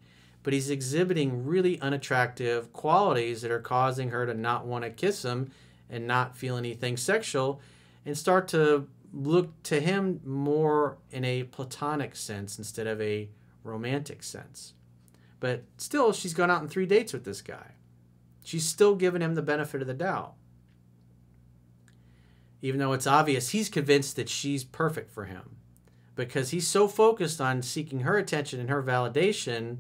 but 0.45 0.53
he's 0.53 0.69
exhibiting 0.69 1.43
really 1.43 1.81
unattractive 1.81 2.71
qualities 2.71 3.41
that 3.41 3.49
are 3.49 3.59
causing 3.59 4.11
her 4.11 4.27
to 4.27 4.33
not 4.35 4.63
want 4.63 4.83
to 4.83 4.91
kiss 4.91 5.25
him 5.25 5.49
and 5.89 6.05
not 6.05 6.37
feel 6.37 6.55
anything 6.55 6.95
sexual 6.95 7.59
and 8.05 8.15
start 8.15 8.47
to 8.47 8.87
look 9.11 9.63
to 9.63 9.79
him 9.79 10.21
more 10.23 10.99
in 11.11 11.25
a 11.25 11.41
platonic 11.45 12.15
sense 12.15 12.59
instead 12.59 12.85
of 12.85 13.01
a 13.01 13.27
romantic 13.63 14.21
sense. 14.21 14.73
But 15.39 15.63
still, 15.77 16.13
she's 16.13 16.35
gone 16.35 16.51
out 16.51 16.61
on 16.61 16.67
three 16.67 16.85
dates 16.85 17.11
with 17.11 17.25
this 17.25 17.41
guy. 17.41 17.71
She's 18.43 18.67
still 18.67 18.93
giving 18.93 19.23
him 19.23 19.33
the 19.33 19.41
benefit 19.41 19.81
of 19.81 19.87
the 19.87 19.95
doubt. 19.95 20.35
Even 22.61 22.79
though 22.79 22.93
it's 22.93 23.07
obvious 23.07 23.49
he's 23.49 23.67
convinced 23.67 24.15
that 24.15 24.29
she's 24.29 24.63
perfect 24.63 25.09
for 25.09 25.25
him 25.25 25.55
because 26.15 26.51
he's 26.51 26.67
so 26.67 26.87
focused 26.87 27.41
on 27.41 27.63
seeking 27.63 28.01
her 28.01 28.19
attention 28.19 28.59
and 28.59 28.69
her 28.69 28.83
validation 28.83 29.79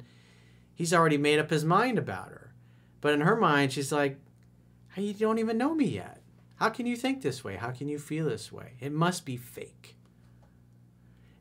he's 0.75 0.93
already 0.93 1.17
made 1.17 1.39
up 1.39 1.49
his 1.49 1.65
mind 1.65 1.97
about 1.97 2.29
her. 2.29 2.53
But 3.01 3.13
in 3.13 3.21
her 3.21 3.35
mind, 3.35 3.73
she's 3.73 3.91
like, 3.91 4.19
You 4.95 5.13
don't 5.13 5.39
even 5.39 5.57
know 5.57 5.73
me 5.73 5.85
yet. 5.85 6.21
How 6.57 6.69
can 6.69 6.85
you 6.85 6.95
think 6.95 7.21
this 7.21 7.43
way? 7.43 7.55
How 7.55 7.71
can 7.71 7.87
you 7.87 7.97
feel 7.97 8.25
this 8.25 8.51
way? 8.51 8.73
It 8.79 8.91
must 8.91 9.25
be 9.25 9.37
fake. 9.37 9.95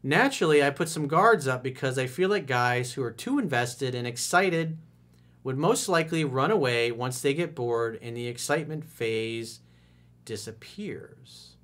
Naturally, 0.02 0.62
I 0.62 0.70
put 0.70 0.88
some 0.88 1.08
guards 1.08 1.48
up 1.48 1.62
because 1.62 1.98
I 1.98 2.06
feel 2.06 2.28
like 2.28 2.46
guys 2.46 2.92
who 2.92 3.02
are 3.02 3.10
too 3.10 3.38
invested 3.38 3.94
and 3.94 4.06
excited 4.06 4.76
would 5.42 5.56
most 5.56 5.88
likely 5.88 6.24
run 6.24 6.50
away 6.50 6.90
once 6.90 7.20
they 7.20 7.32
get 7.32 7.54
bored 7.54 7.98
and 8.02 8.16
the 8.16 8.26
excitement 8.26 8.84
phase 8.84 9.60
disappears. 10.24 11.56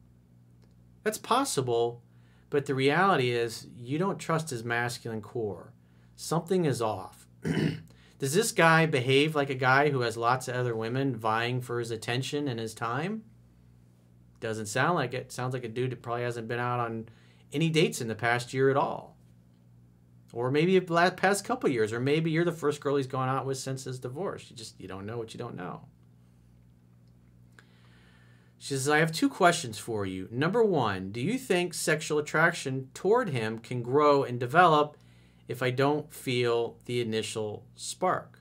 That's 1.02 1.18
possible, 1.18 2.02
but 2.50 2.66
the 2.66 2.74
reality 2.74 3.30
is 3.30 3.66
you 3.76 3.98
don't 3.98 4.18
trust 4.18 4.50
his 4.50 4.64
masculine 4.64 5.22
core. 5.22 5.72
Something 6.14 6.64
is 6.64 6.80
off. 6.82 7.19
Does 8.18 8.35
this 8.35 8.52
guy 8.52 8.85
behave 8.87 9.35
like 9.35 9.49
a 9.49 9.54
guy 9.54 9.90
who 9.90 10.02
has 10.02 10.16
lots 10.16 10.47
of 10.47 10.54
other 10.54 10.76
women 10.76 11.16
vying 11.16 11.61
for 11.62 11.78
his 11.78 11.90
attention 11.90 12.49
and 12.49 12.61
his 12.61 12.75
time? 12.75 13.25
Doesn't 14.40 14.66
sound 14.66 14.94
like 14.94 15.14
it. 15.14 15.32
Sounds 15.32 15.54
like 15.54 15.64
a 15.64 15.68
dude 15.68 15.92
that 15.92 16.02
probably 16.02 16.25
hasn't 16.25 16.49
been 16.49 16.59
out 16.59 16.80
on 16.80 17.09
any 17.52 17.70
dates 17.70 18.00
in 18.00 18.09
the 18.09 18.14
past 18.14 18.52
year 18.52 18.70
at 18.70 18.76
all. 18.76 19.16
Or 20.32 20.50
maybe 20.50 20.78
the 20.78 21.14
past 21.16 21.44
couple 21.44 21.70
years, 21.70 21.92
or 21.92 22.00
maybe 22.00 22.30
you're 22.30 22.44
the 22.44 22.52
first 22.52 22.80
girl 22.80 22.97
he's 22.97 23.06
gone 23.06 23.28
out 23.28 23.47
with 23.47 23.59
since 23.59 23.85
his 23.85 23.99
divorce. 23.99 24.47
You 24.49 24.56
just 24.56 24.80
you 24.80 24.87
don't 24.87 25.06
know 25.06 25.18
what 25.18 25.35
you 25.35 25.38
don't 25.38 25.56
know. 25.56 25.87
She 28.59 28.75
says, 28.75 28.90
I 28.90 28.99
have 28.99 29.11
two 29.11 29.30
questions 29.30 29.78
for 29.78 30.04
you. 30.04 30.28
Number 30.30 30.62
one, 30.62 31.12
do 31.12 31.20
you 31.20 31.38
think 31.38 31.73
sexual 31.73 32.18
attraction 32.18 32.90
toward 32.92 33.30
him 33.30 33.59
can 33.59 33.82
grow 33.82 34.23
and 34.23 34.38
develop 34.38 34.99
if 35.50 35.62
I 35.62 35.71
don't 35.71 36.12
feel 36.12 36.76
the 36.85 37.00
initial 37.00 37.66
spark? 37.75 38.40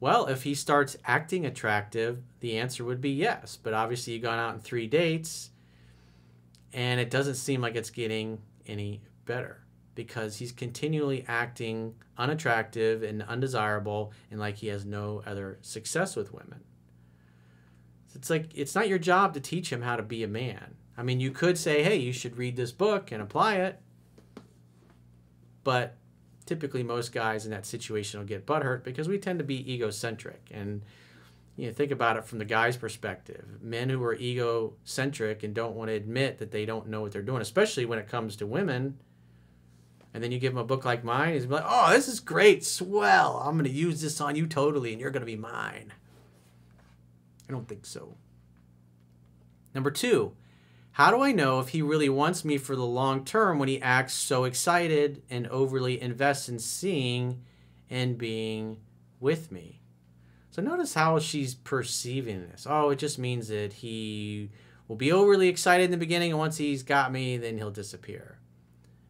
Well, 0.00 0.26
if 0.26 0.44
he 0.44 0.54
starts 0.54 0.96
acting 1.04 1.44
attractive, 1.44 2.22
the 2.40 2.56
answer 2.56 2.82
would 2.84 3.02
be 3.02 3.10
yes. 3.10 3.58
But 3.62 3.74
obviously, 3.74 4.14
you've 4.14 4.22
gone 4.22 4.38
out 4.38 4.54
on 4.54 4.60
three 4.60 4.86
dates 4.86 5.50
and 6.72 6.98
it 6.98 7.10
doesn't 7.10 7.34
seem 7.34 7.60
like 7.60 7.76
it's 7.76 7.90
getting 7.90 8.40
any 8.66 9.02
better 9.26 9.62
because 9.94 10.38
he's 10.38 10.52
continually 10.52 11.24
acting 11.28 11.94
unattractive 12.16 13.02
and 13.02 13.22
undesirable 13.24 14.12
and 14.30 14.40
like 14.40 14.56
he 14.56 14.68
has 14.68 14.86
no 14.86 15.22
other 15.26 15.58
success 15.60 16.16
with 16.16 16.32
women. 16.32 16.64
It's 18.14 18.30
like 18.30 18.50
it's 18.54 18.74
not 18.74 18.88
your 18.88 18.98
job 18.98 19.34
to 19.34 19.40
teach 19.40 19.70
him 19.70 19.82
how 19.82 19.96
to 19.96 20.02
be 20.02 20.24
a 20.24 20.28
man. 20.28 20.76
I 20.96 21.02
mean, 21.02 21.20
you 21.20 21.30
could 21.30 21.58
say, 21.58 21.82
hey, 21.82 21.96
you 21.96 22.12
should 22.12 22.38
read 22.38 22.56
this 22.56 22.72
book 22.72 23.12
and 23.12 23.22
apply 23.22 23.56
it. 23.56 23.80
But 25.64 25.96
typically, 26.46 26.82
most 26.82 27.12
guys 27.12 27.44
in 27.44 27.50
that 27.50 27.66
situation 27.66 28.20
will 28.20 28.26
get 28.26 28.46
butthurt 28.46 28.82
because 28.82 29.08
we 29.08 29.18
tend 29.18 29.38
to 29.38 29.44
be 29.44 29.72
egocentric. 29.72 30.48
And 30.50 30.82
you 31.56 31.66
know, 31.66 31.72
think 31.72 31.92
about 31.92 32.16
it 32.16 32.24
from 32.24 32.38
the 32.38 32.44
guy's 32.44 32.76
perspective. 32.76 33.44
Men 33.60 33.90
who 33.90 34.02
are 34.02 34.14
egocentric 34.14 35.42
and 35.42 35.54
don't 35.54 35.76
want 35.76 35.88
to 35.88 35.94
admit 35.94 36.38
that 36.38 36.50
they 36.50 36.64
don't 36.64 36.88
know 36.88 37.02
what 37.02 37.12
they're 37.12 37.22
doing, 37.22 37.42
especially 37.42 37.84
when 37.84 37.98
it 37.98 38.08
comes 38.08 38.36
to 38.36 38.46
women. 38.46 38.98
And 40.12 40.24
then 40.24 40.32
you 40.32 40.38
give 40.38 40.52
him 40.52 40.58
a 40.58 40.64
book 40.64 40.84
like 40.84 41.04
mine, 41.04 41.34
he's 41.34 41.46
like, 41.46 41.64
"Oh, 41.64 41.90
this 41.90 42.08
is 42.08 42.18
great, 42.18 42.64
swell! 42.64 43.42
I'm 43.44 43.54
going 43.54 43.64
to 43.64 43.70
use 43.70 44.00
this 44.00 44.20
on 44.20 44.34
you 44.34 44.46
totally, 44.46 44.92
and 44.92 45.00
you're 45.00 45.10
going 45.10 45.20
to 45.20 45.26
be 45.26 45.36
mine." 45.36 45.92
I 47.48 47.52
don't 47.52 47.68
think 47.68 47.84
so. 47.84 48.16
Number 49.74 49.90
two, 49.90 50.32
how 50.92 51.10
do 51.10 51.22
I 51.22 51.32
know 51.32 51.60
if 51.60 51.68
he 51.68 51.82
really 51.82 52.08
wants 52.08 52.44
me 52.44 52.58
for 52.58 52.74
the 52.74 52.84
long 52.84 53.24
term 53.24 53.58
when 53.58 53.68
he 53.68 53.80
acts 53.80 54.12
so 54.12 54.44
excited 54.44 55.22
and 55.30 55.46
overly 55.48 56.00
invests 56.00 56.48
in 56.48 56.58
seeing 56.58 57.42
and 57.88 58.18
being 58.18 58.78
with 59.20 59.52
me? 59.52 59.80
So 60.50 60.60
notice 60.62 60.94
how 60.94 61.18
she's 61.20 61.54
perceiving 61.54 62.48
this. 62.48 62.66
Oh, 62.68 62.90
it 62.90 62.98
just 62.98 63.18
means 63.18 63.48
that 63.48 63.72
he 63.72 64.50
will 64.88 64.96
be 64.96 65.12
overly 65.12 65.48
excited 65.48 65.84
in 65.84 65.92
the 65.92 65.96
beginning, 65.96 66.30
and 66.30 66.38
once 66.38 66.56
he's 66.56 66.82
got 66.82 67.12
me, 67.12 67.36
then 67.36 67.56
he'll 67.56 67.70
disappear. 67.70 68.40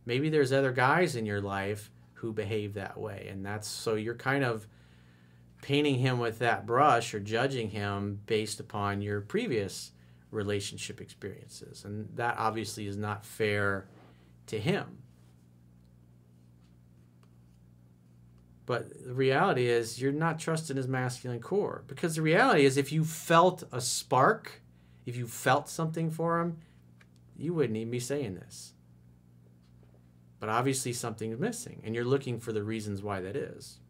Maybe 0.04 0.28
there's 0.28 0.52
other 0.52 0.72
guys 0.72 1.16
in 1.16 1.24
your 1.24 1.40
life 1.40 1.90
who 2.14 2.34
behave 2.34 2.74
that 2.74 2.98
way, 2.98 3.28
and 3.30 3.44
that's 3.44 3.66
so 3.66 3.94
you're 3.94 4.14
kind 4.14 4.44
of 4.44 4.66
painting 5.62 5.96
him 5.96 6.18
with 6.18 6.38
that 6.40 6.66
brush 6.66 7.14
or 7.14 7.20
judging 7.20 7.70
him 7.70 8.20
based 8.26 8.60
upon 8.60 9.00
your 9.00 9.22
previous 9.22 9.92
relationship 10.30 11.00
experiences. 11.00 11.84
And 11.84 12.08
that 12.16 12.36
obviously 12.38 12.86
is 12.86 12.96
not 12.96 13.24
fair 13.24 13.86
to 14.46 14.58
him. 14.58 14.98
But 18.66 19.04
the 19.04 19.14
reality 19.14 19.66
is, 19.66 20.00
you're 20.00 20.12
not 20.12 20.38
trusting 20.38 20.76
his 20.76 20.86
masculine 20.86 21.40
core. 21.40 21.82
Because 21.88 22.14
the 22.14 22.22
reality 22.22 22.64
is, 22.64 22.76
if 22.76 22.92
you 22.92 23.04
felt 23.04 23.64
a 23.72 23.80
spark, 23.80 24.62
if 25.06 25.16
you 25.16 25.26
felt 25.26 25.68
something 25.68 26.08
for 26.08 26.40
him, 26.40 26.58
you 27.36 27.52
wouldn't 27.52 27.76
even 27.76 27.90
be 27.90 27.98
saying 27.98 28.36
this. 28.36 28.74
But 30.38 30.50
obviously, 30.50 30.92
something's 30.92 31.40
missing, 31.40 31.82
and 31.84 31.96
you're 31.96 32.04
looking 32.04 32.38
for 32.38 32.52
the 32.52 32.62
reasons 32.62 33.02
why 33.02 33.20
that 33.20 33.34
is. 33.34 33.80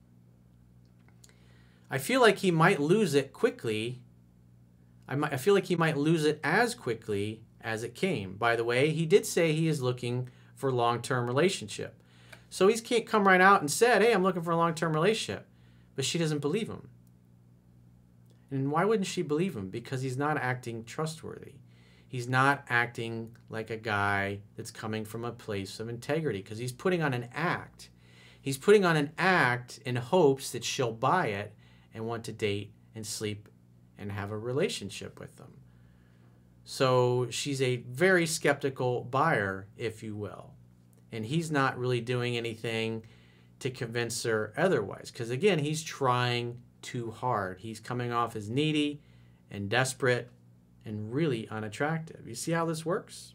I 1.91 1.99
feel 1.99 2.23
like 2.23 2.39
he 2.39 2.51
might 2.51 2.81
lose 2.81 3.15
it 3.15 3.33
quickly. 3.35 4.01
I, 5.11 5.17
might, 5.17 5.33
I 5.33 5.37
feel 5.37 5.55
like 5.55 5.67
he 5.67 5.77
might 5.77 5.97
lose 5.97 6.25
it 6.25 6.41
as 6.43 6.75
quickly 6.75 7.43
as 7.61 7.83
it 7.83 7.95
came. 7.95 8.37
By 8.37 8.57
the 8.57 8.65
way, 8.65 8.91
he 8.91 9.05
did 9.05 9.27
say 9.27 9.53
he 9.53 9.69
is 9.69 9.83
looking 9.83 10.31
for 10.55 10.73
long-term 10.73 11.27
relationship. 11.27 12.01
So 12.49 12.69
he's 12.69 12.81
can't 12.81 13.07
come 13.07 13.27
right 13.27 13.41
out 13.41 13.61
and 13.61 13.71
said, 13.71 14.03
"Hey, 14.03 14.13
I'm 14.13 14.23
looking 14.23 14.43
for 14.43 14.51
a 14.51 14.57
long-term 14.57 14.93
relationship," 14.93 15.47
but 15.95 16.05
she 16.05 16.19
doesn't 16.19 16.41
believe 16.41 16.69
him. 16.69 16.89
And 18.51 18.73
why 18.73 18.85
wouldn't 18.85 19.07
she 19.07 19.23
believe 19.23 19.57
him? 19.57 19.69
Because 19.69 20.03
he's 20.03 20.17
not 20.17 20.37
acting 20.37 20.85
trustworthy. 20.85 21.55
He's 22.09 22.29
not 22.29 22.65
acting 22.69 23.37
like 23.49 23.71
a 23.71 23.77
guy 23.77 24.41
that's 24.57 24.73
coming 24.73 25.05
from 25.05 25.25
a 25.25 25.31
place 25.31 25.79
of 25.79 25.89
integrity 25.89 26.43
because 26.43 26.59
he's 26.59 26.73
putting 26.73 27.03
on 27.03 27.15
an 27.15 27.29
act. 27.33 27.91
He's 28.43 28.59
putting 28.59 28.85
on 28.85 28.97
an 28.97 29.13
act 29.17 29.79
in 29.85 29.95
hopes 29.95 30.51
that 30.51 30.65
she'll 30.65 30.93
buy 30.93 31.27
it 31.27 31.55
and 31.95 32.07
want 32.07 32.25
to 32.25 32.33
date 32.33 32.73
and 32.97 33.07
sleep 33.07 33.49
and 34.01 34.11
have 34.11 34.33
a 34.33 34.39
relationship 34.39 35.21
with 35.21 35.37
them. 35.37 35.53
So 36.65 37.29
she's 37.31 37.63
a 37.63 37.77
very 37.77 38.27
skeptical 38.27 39.05
buyer, 39.05 39.67
if 39.77 40.03
you 40.03 40.17
will. 40.17 40.55
And 41.13 41.27
he's 41.27 41.51
not 41.51 41.79
really 41.79 42.01
doing 42.01 42.37
anything 42.37 43.05
to 43.61 43.71
convince 43.71 44.23
her 44.23 44.53
otherwise. 44.57 45.11
Because 45.11 45.31
again, 45.31 45.59
he's 45.59 45.83
trying 45.83 46.59
too 46.83 47.11
hard. 47.11 47.59
He's 47.59 47.81
coming 47.81 48.13
off 48.13 48.35
as 48.35 48.49
needy 48.49 49.03
and 49.51 49.69
desperate 49.69 50.31
and 50.85 51.13
really 51.13 51.47
unattractive. 51.49 52.27
You 52.27 52.35
see 52.35 52.53
how 52.53 52.65
this 52.65 52.87
works? 52.87 53.35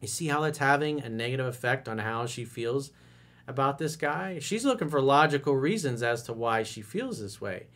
You 0.00 0.08
see 0.08 0.28
how 0.28 0.40
that's 0.42 0.58
having 0.58 1.00
a 1.00 1.08
negative 1.08 1.46
effect 1.46 1.88
on 1.88 1.98
how 1.98 2.26
she 2.26 2.44
feels 2.44 2.92
about 3.48 3.78
this 3.78 3.96
guy? 3.96 4.38
She's 4.38 4.64
looking 4.64 4.88
for 4.88 5.00
logical 5.00 5.56
reasons 5.56 6.02
as 6.02 6.22
to 6.24 6.32
why 6.32 6.62
she 6.62 6.82
feels 6.82 7.20
this 7.20 7.40
way. 7.40 7.66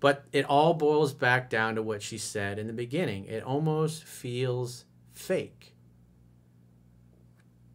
But 0.00 0.24
it 0.32 0.44
all 0.44 0.74
boils 0.74 1.12
back 1.12 1.50
down 1.50 1.74
to 1.74 1.82
what 1.82 2.02
she 2.02 2.18
said 2.18 2.58
in 2.58 2.66
the 2.66 2.72
beginning. 2.72 3.24
It 3.26 3.42
almost 3.42 4.04
feels 4.04 4.84
fake. 5.12 5.74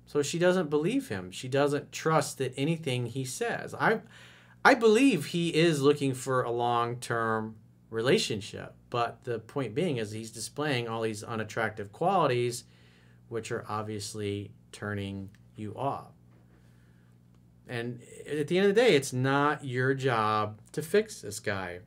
So 0.06 0.22
she 0.22 0.40
doesn't 0.40 0.70
believe 0.70 1.10
him. 1.10 1.32
She 1.32 1.48
doesn't 1.48 1.92
trust 1.92 2.38
that 2.38 2.54
anything 2.56 3.08
he 3.08 3.26
says. 3.26 3.74
I 3.74 4.02
I 4.64 4.76
believe 4.76 5.26
he 5.26 5.50
is 5.50 5.82
looking 5.82 6.14
for 6.14 6.44
a 6.44 6.52
long-term 6.52 7.56
relationship, 7.90 8.76
but 8.90 9.24
the 9.26 9.40
point 9.40 9.76
being 9.76 9.98
is 9.98 10.12
he's 10.12 10.32
displaying 10.32 10.88
all 10.88 11.02
these 11.02 11.24
unattractive 11.24 11.92
qualities 11.92 12.64
which 13.28 13.52
are 13.52 13.66
obviously 13.68 14.52
turning 14.72 15.30
you 15.56 15.74
off. 15.76 16.12
And 17.68 18.02
at 18.30 18.48
the 18.48 18.58
end 18.58 18.68
of 18.68 18.76
the 18.76 18.82
day, 18.82 18.96
it's 18.96 19.14
not 19.14 19.66
your 19.66 19.94
job 19.94 20.60
to 20.74 20.82
fix 20.82 21.22
this 21.22 21.40
guy. 21.40 21.80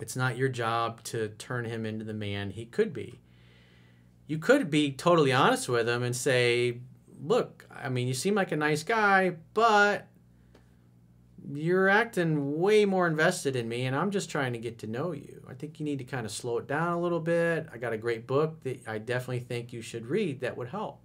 It's 0.00 0.16
not 0.16 0.36
your 0.36 0.48
job 0.48 1.02
to 1.04 1.28
turn 1.28 1.64
him 1.64 1.86
into 1.86 2.04
the 2.04 2.14
man 2.14 2.50
he 2.50 2.64
could 2.64 2.92
be. 2.92 3.20
You 4.26 4.38
could 4.38 4.70
be 4.70 4.92
totally 4.92 5.32
honest 5.32 5.68
with 5.68 5.88
him 5.88 6.02
and 6.02 6.16
say, 6.16 6.80
Look, 7.22 7.66
I 7.70 7.88
mean, 7.88 8.08
you 8.08 8.14
seem 8.14 8.34
like 8.34 8.52
a 8.52 8.56
nice 8.56 8.82
guy, 8.82 9.36
but 9.54 10.08
you're 11.52 11.88
acting 11.88 12.60
way 12.60 12.84
more 12.84 13.06
invested 13.06 13.56
in 13.56 13.68
me, 13.68 13.86
and 13.86 13.94
I'm 13.94 14.10
just 14.10 14.30
trying 14.30 14.52
to 14.52 14.58
get 14.58 14.78
to 14.80 14.86
know 14.86 15.12
you. 15.12 15.42
I 15.48 15.54
think 15.54 15.78
you 15.78 15.84
need 15.84 15.98
to 15.98 16.04
kind 16.04 16.26
of 16.26 16.32
slow 16.32 16.58
it 16.58 16.66
down 16.66 16.92
a 16.92 17.00
little 17.00 17.20
bit. 17.20 17.68
I 17.72 17.78
got 17.78 17.92
a 17.92 17.98
great 17.98 18.26
book 18.26 18.62
that 18.64 18.86
I 18.88 18.98
definitely 18.98 19.40
think 19.40 19.72
you 19.72 19.80
should 19.80 20.06
read 20.06 20.40
that 20.40 20.56
would 20.56 20.68
help 20.68 21.00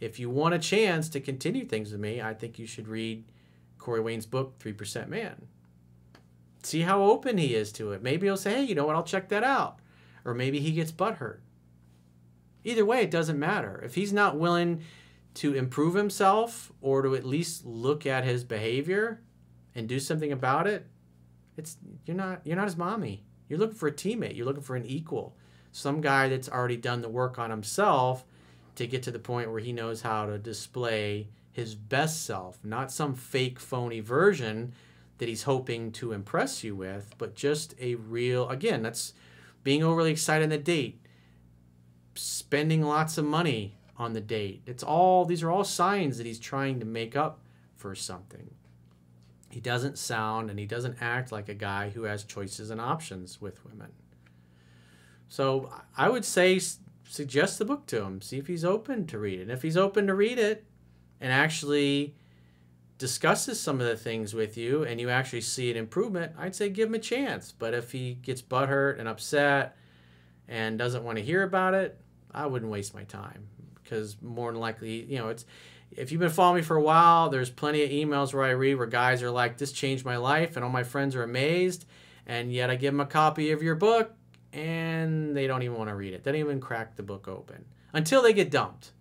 if 0.00 0.18
you 0.18 0.30
want 0.30 0.54
a 0.54 0.58
chance 0.58 1.08
to 1.10 1.20
continue 1.20 1.64
things 1.64 1.92
with 1.92 2.00
me, 2.00 2.20
I 2.20 2.34
think 2.34 2.58
you 2.58 2.66
should 2.66 2.88
read 2.88 3.24
Corey 3.78 4.00
Wayne's 4.00 4.26
book, 4.26 4.58
3% 4.58 5.08
Man. 5.08 5.46
See 6.62 6.82
how 6.82 7.02
open 7.02 7.38
he 7.38 7.54
is 7.54 7.72
to 7.72 7.92
it. 7.92 8.02
Maybe 8.02 8.26
he'll 8.26 8.36
say, 8.36 8.54
hey, 8.54 8.62
you 8.62 8.74
know 8.74 8.86
what, 8.86 8.96
I'll 8.96 9.02
check 9.02 9.28
that 9.28 9.44
out. 9.44 9.78
Or 10.24 10.34
maybe 10.34 10.60
he 10.60 10.72
gets 10.72 10.92
butthurt. 10.92 11.38
Either 12.64 12.84
way, 12.84 13.02
it 13.02 13.10
doesn't 13.10 13.38
matter. 13.38 13.80
If 13.84 13.94
he's 13.94 14.12
not 14.12 14.36
willing 14.36 14.82
to 15.34 15.54
improve 15.54 15.94
himself 15.94 16.72
or 16.80 17.02
to 17.02 17.14
at 17.14 17.24
least 17.24 17.64
look 17.64 18.04
at 18.04 18.24
his 18.24 18.44
behavior 18.44 19.22
and 19.74 19.88
do 19.88 19.98
something 19.98 20.32
about 20.32 20.66
it, 20.66 20.86
it's 21.56 21.78
you're 22.04 22.16
not 22.16 22.40
you're 22.44 22.56
not 22.56 22.66
his 22.66 22.76
mommy. 22.76 23.24
You're 23.48 23.58
looking 23.58 23.76
for 23.76 23.88
a 23.88 23.92
teammate. 23.92 24.36
You're 24.36 24.46
looking 24.46 24.62
for 24.62 24.76
an 24.76 24.84
equal. 24.84 25.36
Some 25.72 26.00
guy 26.00 26.28
that's 26.28 26.48
already 26.48 26.76
done 26.76 27.00
the 27.00 27.08
work 27.08 27.38
on 27.38 27.50
himself 27.50 28.24
to 28.76 28.86
get 28.86 29.02
to 29.04 29.10
the 29.10 29.18
point 29.18 29.50
where 29.50 29.60
he 29.60 29.72
knows 29.72 30.02
how 30.02 30.26
to 30.26 30.38
display 30.38 31.28
his 31.52 31.74
best 31.74 32.24
self, 32.24 32.58
not 32.64 32.92
some 32.92 33.14
fake, 33.14 33.58
phony 33.58 34.00
version 34.00 34.72
that 35.20 35.28
he's 35.28 35.42
hoping 35.42 35.92
to 35.92 36.12
impress 36.12 36.64
you 36.64 36.74
with, 36.74 37.14
but 37.18 37.34
just 37.34 37.74
a 37.78 37.94
real, 37.94 38.48
again, 38.48 38.82
that's 38.82 39.12
being 39.62 39.84
overly 39.84 40.10
excited 40.10 40.44
on 40.44 40.48
the 40.48 40.56
date, 40.56 40.98
spending 42.14 42.80
lots 42.82 43.18
of 43.18 43.26
money 43.26 43.76
on 43.98 44.14
the 44.14 44.20
date. 44.22 44.62
It's 44.64 44.82
all, 44.82 45.26
these 45.26 45.42
are 45.42 45.50
all 45.50 45.62
signs 45.62 46.16
that 46.16 46.24
he's 46.24 46.38
trying 46.38 46.80
to 46.80 46.86
make 46.86 47.16
up 47.16 47.40
for 47.76 47.94
something. 47.94 48.50
He 49.50 49.60
doesn't 49.60 49.98
sound 49.98 50.48
and 50.48 50.58
he 50.58 50.64
doesn't 50.64 51.02
act 51.02 51.30
like 51.30 51.50
a 51.50 51.54
guy 51.54 51.90
who 51.90 52.04
has 52.04 52.24
choices 52.24 52.70
and 52.70 52.80
options 52.80 53.42
with 53.42 53.62
women. 53.66 53.92
So 55.28 55.70
I 55.98 56.08
would 56.08 56.24
say 56.24 56.58
suggest 57.06 57.58
the 57.58 57.66
book 57.66 57.84
to 57.88 58.04
him. 58.04 58.22
See 58.22 58.38
if 58.38 58.46
he's 58.46 58.64
open 58.64 59.06
to 59.08 59.18
read 59.18 59.40
it. 59.40 59.42
And 59.42 59.50
if 59.50 59.60
he's 59.60 59.76
open 59.76 60.06
to 60.06 60.14
read 60.14 60.38
it 60.38 60.64
and 61.20 61.30
actually 61.30 62.14
discusses 63.00 63.58
some 63.58 63.80
of 63.80 63.86
the 63.86 63.96
things 63.96 64.34
with 64.34 64.58
you 64.58 64.84
and 64.84 65.00
you 65.00 65.08
actually 65.08 65.40
see 65.40 65.70
an 65.70 65.76
improvement, 65.78 66.32
I'd 66.38 66.54
say 66.54 66.68
give 66.68 66.90
him 66.90 66.94
a 66.94 66.98
chance. 66.98 67.50
But 67.50 67.72
if 67.72 67.90
he 67.90 68.14
gets 68.14 68.42
butthurt 68.42 69.00
and 69.00 69.08
upset 69.08 69.74
and 70.46 70.78
doesn't 70.78 71.02
want 71.02 71.16
to 71.16 71.24
hear 71.24 71.42
about 71.42 71.72
it, 71.72 71.98
I 72.30 72.46
wouldn't 72.46 72.70
waste 72.70 72.94
my 72.94 73.04
time 73.04 73.48
because 73.82 74.18
more 74.20 74.52
than 74.52 74.60
likely, 74.60 75.02
you 75.04 75.18
know, 75.18 75.30
it's 75.30 75.46
if 75.90 76.12
you've 76.12 76.20
been 76.20 76.28
following 76.28 76.56
me 76.56 76.62
for 76.62 76.76
a 76.76 76.82
while, 76.82 77.30
there's 77.30 77.48
plenty 77.48 77.82
of 77.82 77.90
emails 77.90 78.34
where 78.34 78.44
I 78.44 78.50
read 78.50 78.74
where 78.74 78.86
guys 78.86 79.22
are 79.22 79.30
like, 79.30 79.56
"This 79.56 79.72
changed 79.72 80.04
my 80.04 80.18
life," 80.18 80.54
and 80.54 80.64
all 80.64 80.70
my 80.70 80.84
friends 80.84 81.16
are 81.16 81.22
amazed, 81.22 81.86
and 82.26 82.52
yet 82.52 82.70
I 82.70 82.76
give 82.76 82.92
them 82.92 83.00
a 83.00 83.06
copy 83.06 83.50
of 83.50 83.62
your 83.62 83.74
book, 83.74 84.12
and 84.52 85.34
they 85.36 85.46
don't 85.46 85.62
even 85.62 85.76
want 85.76 85.88
to 85.88 85.96
read 85.96 86.12
it. 86.12 86.22
They 86.22 86.32
don't 86.32 86.40
even 86.40 86.60
crack 86.60 86.94
the 86.94 87.02
book 87.02 87.26
open 87.26 87.64
until 87.92 88.22
they 88.22 88.32
get 88.32 88.50
dumped. 88.52 88.92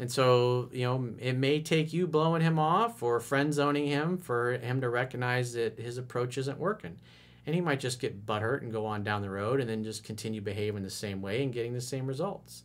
And 0.00 0.10
so, 0.10 0.70
you 0.72 0.84
know, 0.86 1.10
it 1.18 1.36
may 1.36 1.60
take 1.60 1.92
you 1.92 2.06
blowing 2.06 2.40
him 2.40 2.58
off 2.58 3.02
or 3.02 3.20
friend 3.20 3.52
zoning 3.52 3.86
him 3.86 4.16
for 4.16 4.52
him 4.54 4.80
to 4.80 4.88
recognize 4.88 5.52
that 5.52 5.78
his 5.78 5.98
approach 5.98 6.38
isn't 6.38 6.58
working. 6.58 6.96
And 7.44 7.54
he 7.54 7.60
might 7.60 7.80
just 7.80 8.00
get 8.00 8.24
butthurt 8.24 8.62
and 8.62 8.72
go 8.72 8.86
on 8.86 9.04
down 9.04 9.20
the 9.20 9.28
road 9.28 9.60
and 9.60 9.68
then 9.68 9.84
just 9.84 10.02
continue 10.02 10.40
behaving 10.40 10.84
the 10.84 10.88
same 10.88 11.20
way 11.20 11.42
and 11.42 11.52
getting 11.52 11.74
the 11.74 11.82
same 11.82 12.06
results. 12.06 12.62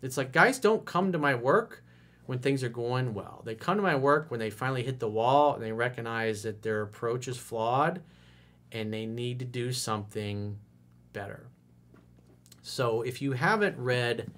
It's 0.00 0.16
like 0.16 0.32
guys 0.32 0.58
don't 0.58 0.86
come 0.86 1.12
to 1.12 1.18
my 1.18 1.34
work 1.34 1.84
when 2.24 2.38
things 2.38 2.64
are 2.64 2.70
going 2.70 3.12
well. 3.12 3.42
They 3.44 3.54
come 3.54 3.76
to 3.76 3.82
my 3.82 3.96
work 3.96 4.30
when 4.30 4.40
they 4.40 4.48
finally 4.48 4.82
hit 4.82 4.98
the 4.98 5.10
wall 5.10 5.52
and 5.52 5.62
they 5.62 5.72
recognize 5.72 6.42
that 6.44 6.62
their 6.62 6.80
approach 6.80 7.28
is 7.28 7.36
flawed 7.36 8.00
and 8.72 8.90
they 8.90 9.04
need 9.04 9.40
to 9.40 9.44
do 9.44 9.74
something 9.74 10.56
better. 11.12 11.48
So 12.62 13.02
if 13.02 13.20
you 13.20 13.32
haven't 13.32 13.76
read 13.76 14.30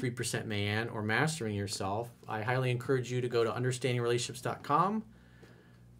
3% 0.00 0.46
Man 0.46 0.88
or 0.88 1.02
Mastering 1.02 1.54
Yourself, 1.54 2.10
I 2.26 2.42
highly 2.42 2.70
encourage 2.70 3.12
you 3.12 3.20
to 3.20 3.28
go 3.28 3.44
to 3.44 3.50
understandingrelationships.com, 3.50 5.04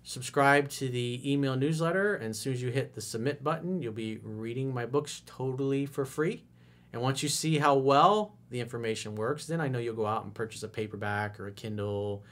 subscribe 0.02 0.68
to 0.70 0.88
the 0.88 1.20
email 1.30 1.56
newsletter, 1.56 2.14
and 2.14 2.30
as 2.30 2.38
soon 2.38 2.54
as 2.54 2.62
you 2.62 2.70
hit 2.70 2.94
the 2.94 3.00
submit 3.00 3.44
button, 3.44 3.82
you'll 3.82 3.92
be 3.92 4.18
reading 4.22 4.72
my 4.72 4.86
books 4.86 5.22
totally 5.26 5.84
for 5.84 6.04
free. 6.04 6.44
And 6.92 7.02
once 7.02 7.22
you 7.22 7.28
see 7.28 7.58
how 7.58 7.74
well 7.76 8.36
the 8.48 8.60
information 8.60 9.14
works, 9.14 9.46
then 9.46 9.60
I 9.60 9.68
know 9.68 9.78
you'll 9.78 9.94
go 9.94 10.06
out 10.06 10.24
and 10.24 10.34
purchase 10.34 10.62
a 10.62 10.68
paperback 10.68 11.38
or 11.38 11.46
a 11.46 11.52
Kindle 11.52 12.24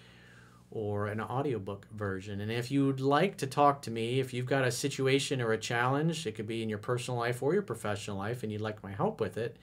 or 0.71 1.07
an 1.07 1.21
audiobook 1.21 1.87
version. 1.93 2.41
And 2.41 2.51
if 2.51 2.71
you'd 2.71 3.01
like 3.01 3.37
to 3.39 3.47
talk 3.47 3.83
to 3.83 3.91
me, 3.91 4.21
if 4.21 4.35
you've 4.35 4.47
got 4.47 4.65
a 4.65 4.71
situation 4.71 5.41
or 5.41 5.53
a 5.53 5.59
challenge, 5.59 6.27
it 6.27 6.33
could 6.33 6.47
be 6.47 6.63
in 6.63 6.69
your 6.69 6.79
personal 6.79 7.19
life 7.19 7.43
or 7.43 7.53
your 7.53 7.63
professional 7.63 8.19
life, 8.19 8.43
and 8.43 8.51
you'd 8.51 8.61
like 8.61 8.83
my 8.83 8.93
help 8.93 9.21
with 9.21 9.39
it, 9.39 9.57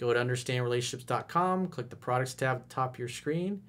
Go 0.00 0.14
to 0.14 0.18
understandrelationships.com, 0.18 1.68
click 1.68 1.90
the 1.90 1.96
products 1.96 2.32
tab 2.32 2.56
at 2.56 2.68
the 2.70 2.74
top 2.74 2.94
of 2.94 2.98
your 2.98 3.06
screen, 3.06 3.60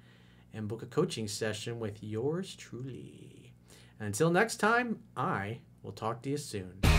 and 0.54 0.66
book 0.66 0.82
a 0.82 0.86
coaching 0.86 1.28
session 1.28 1.78
with 1.78 2.02
yours 2.02 2.56
truly. 2.56 3.52
And 4.00 4.06
until 4.06 4.30
next 4.30 4.56
time, 4.56 5.00
I 5.14 5.58
will 5.82 5.92
talk 5.92 6.22
to 6.22 6.30
you 6.30 6.38
soon. 6.38 6.91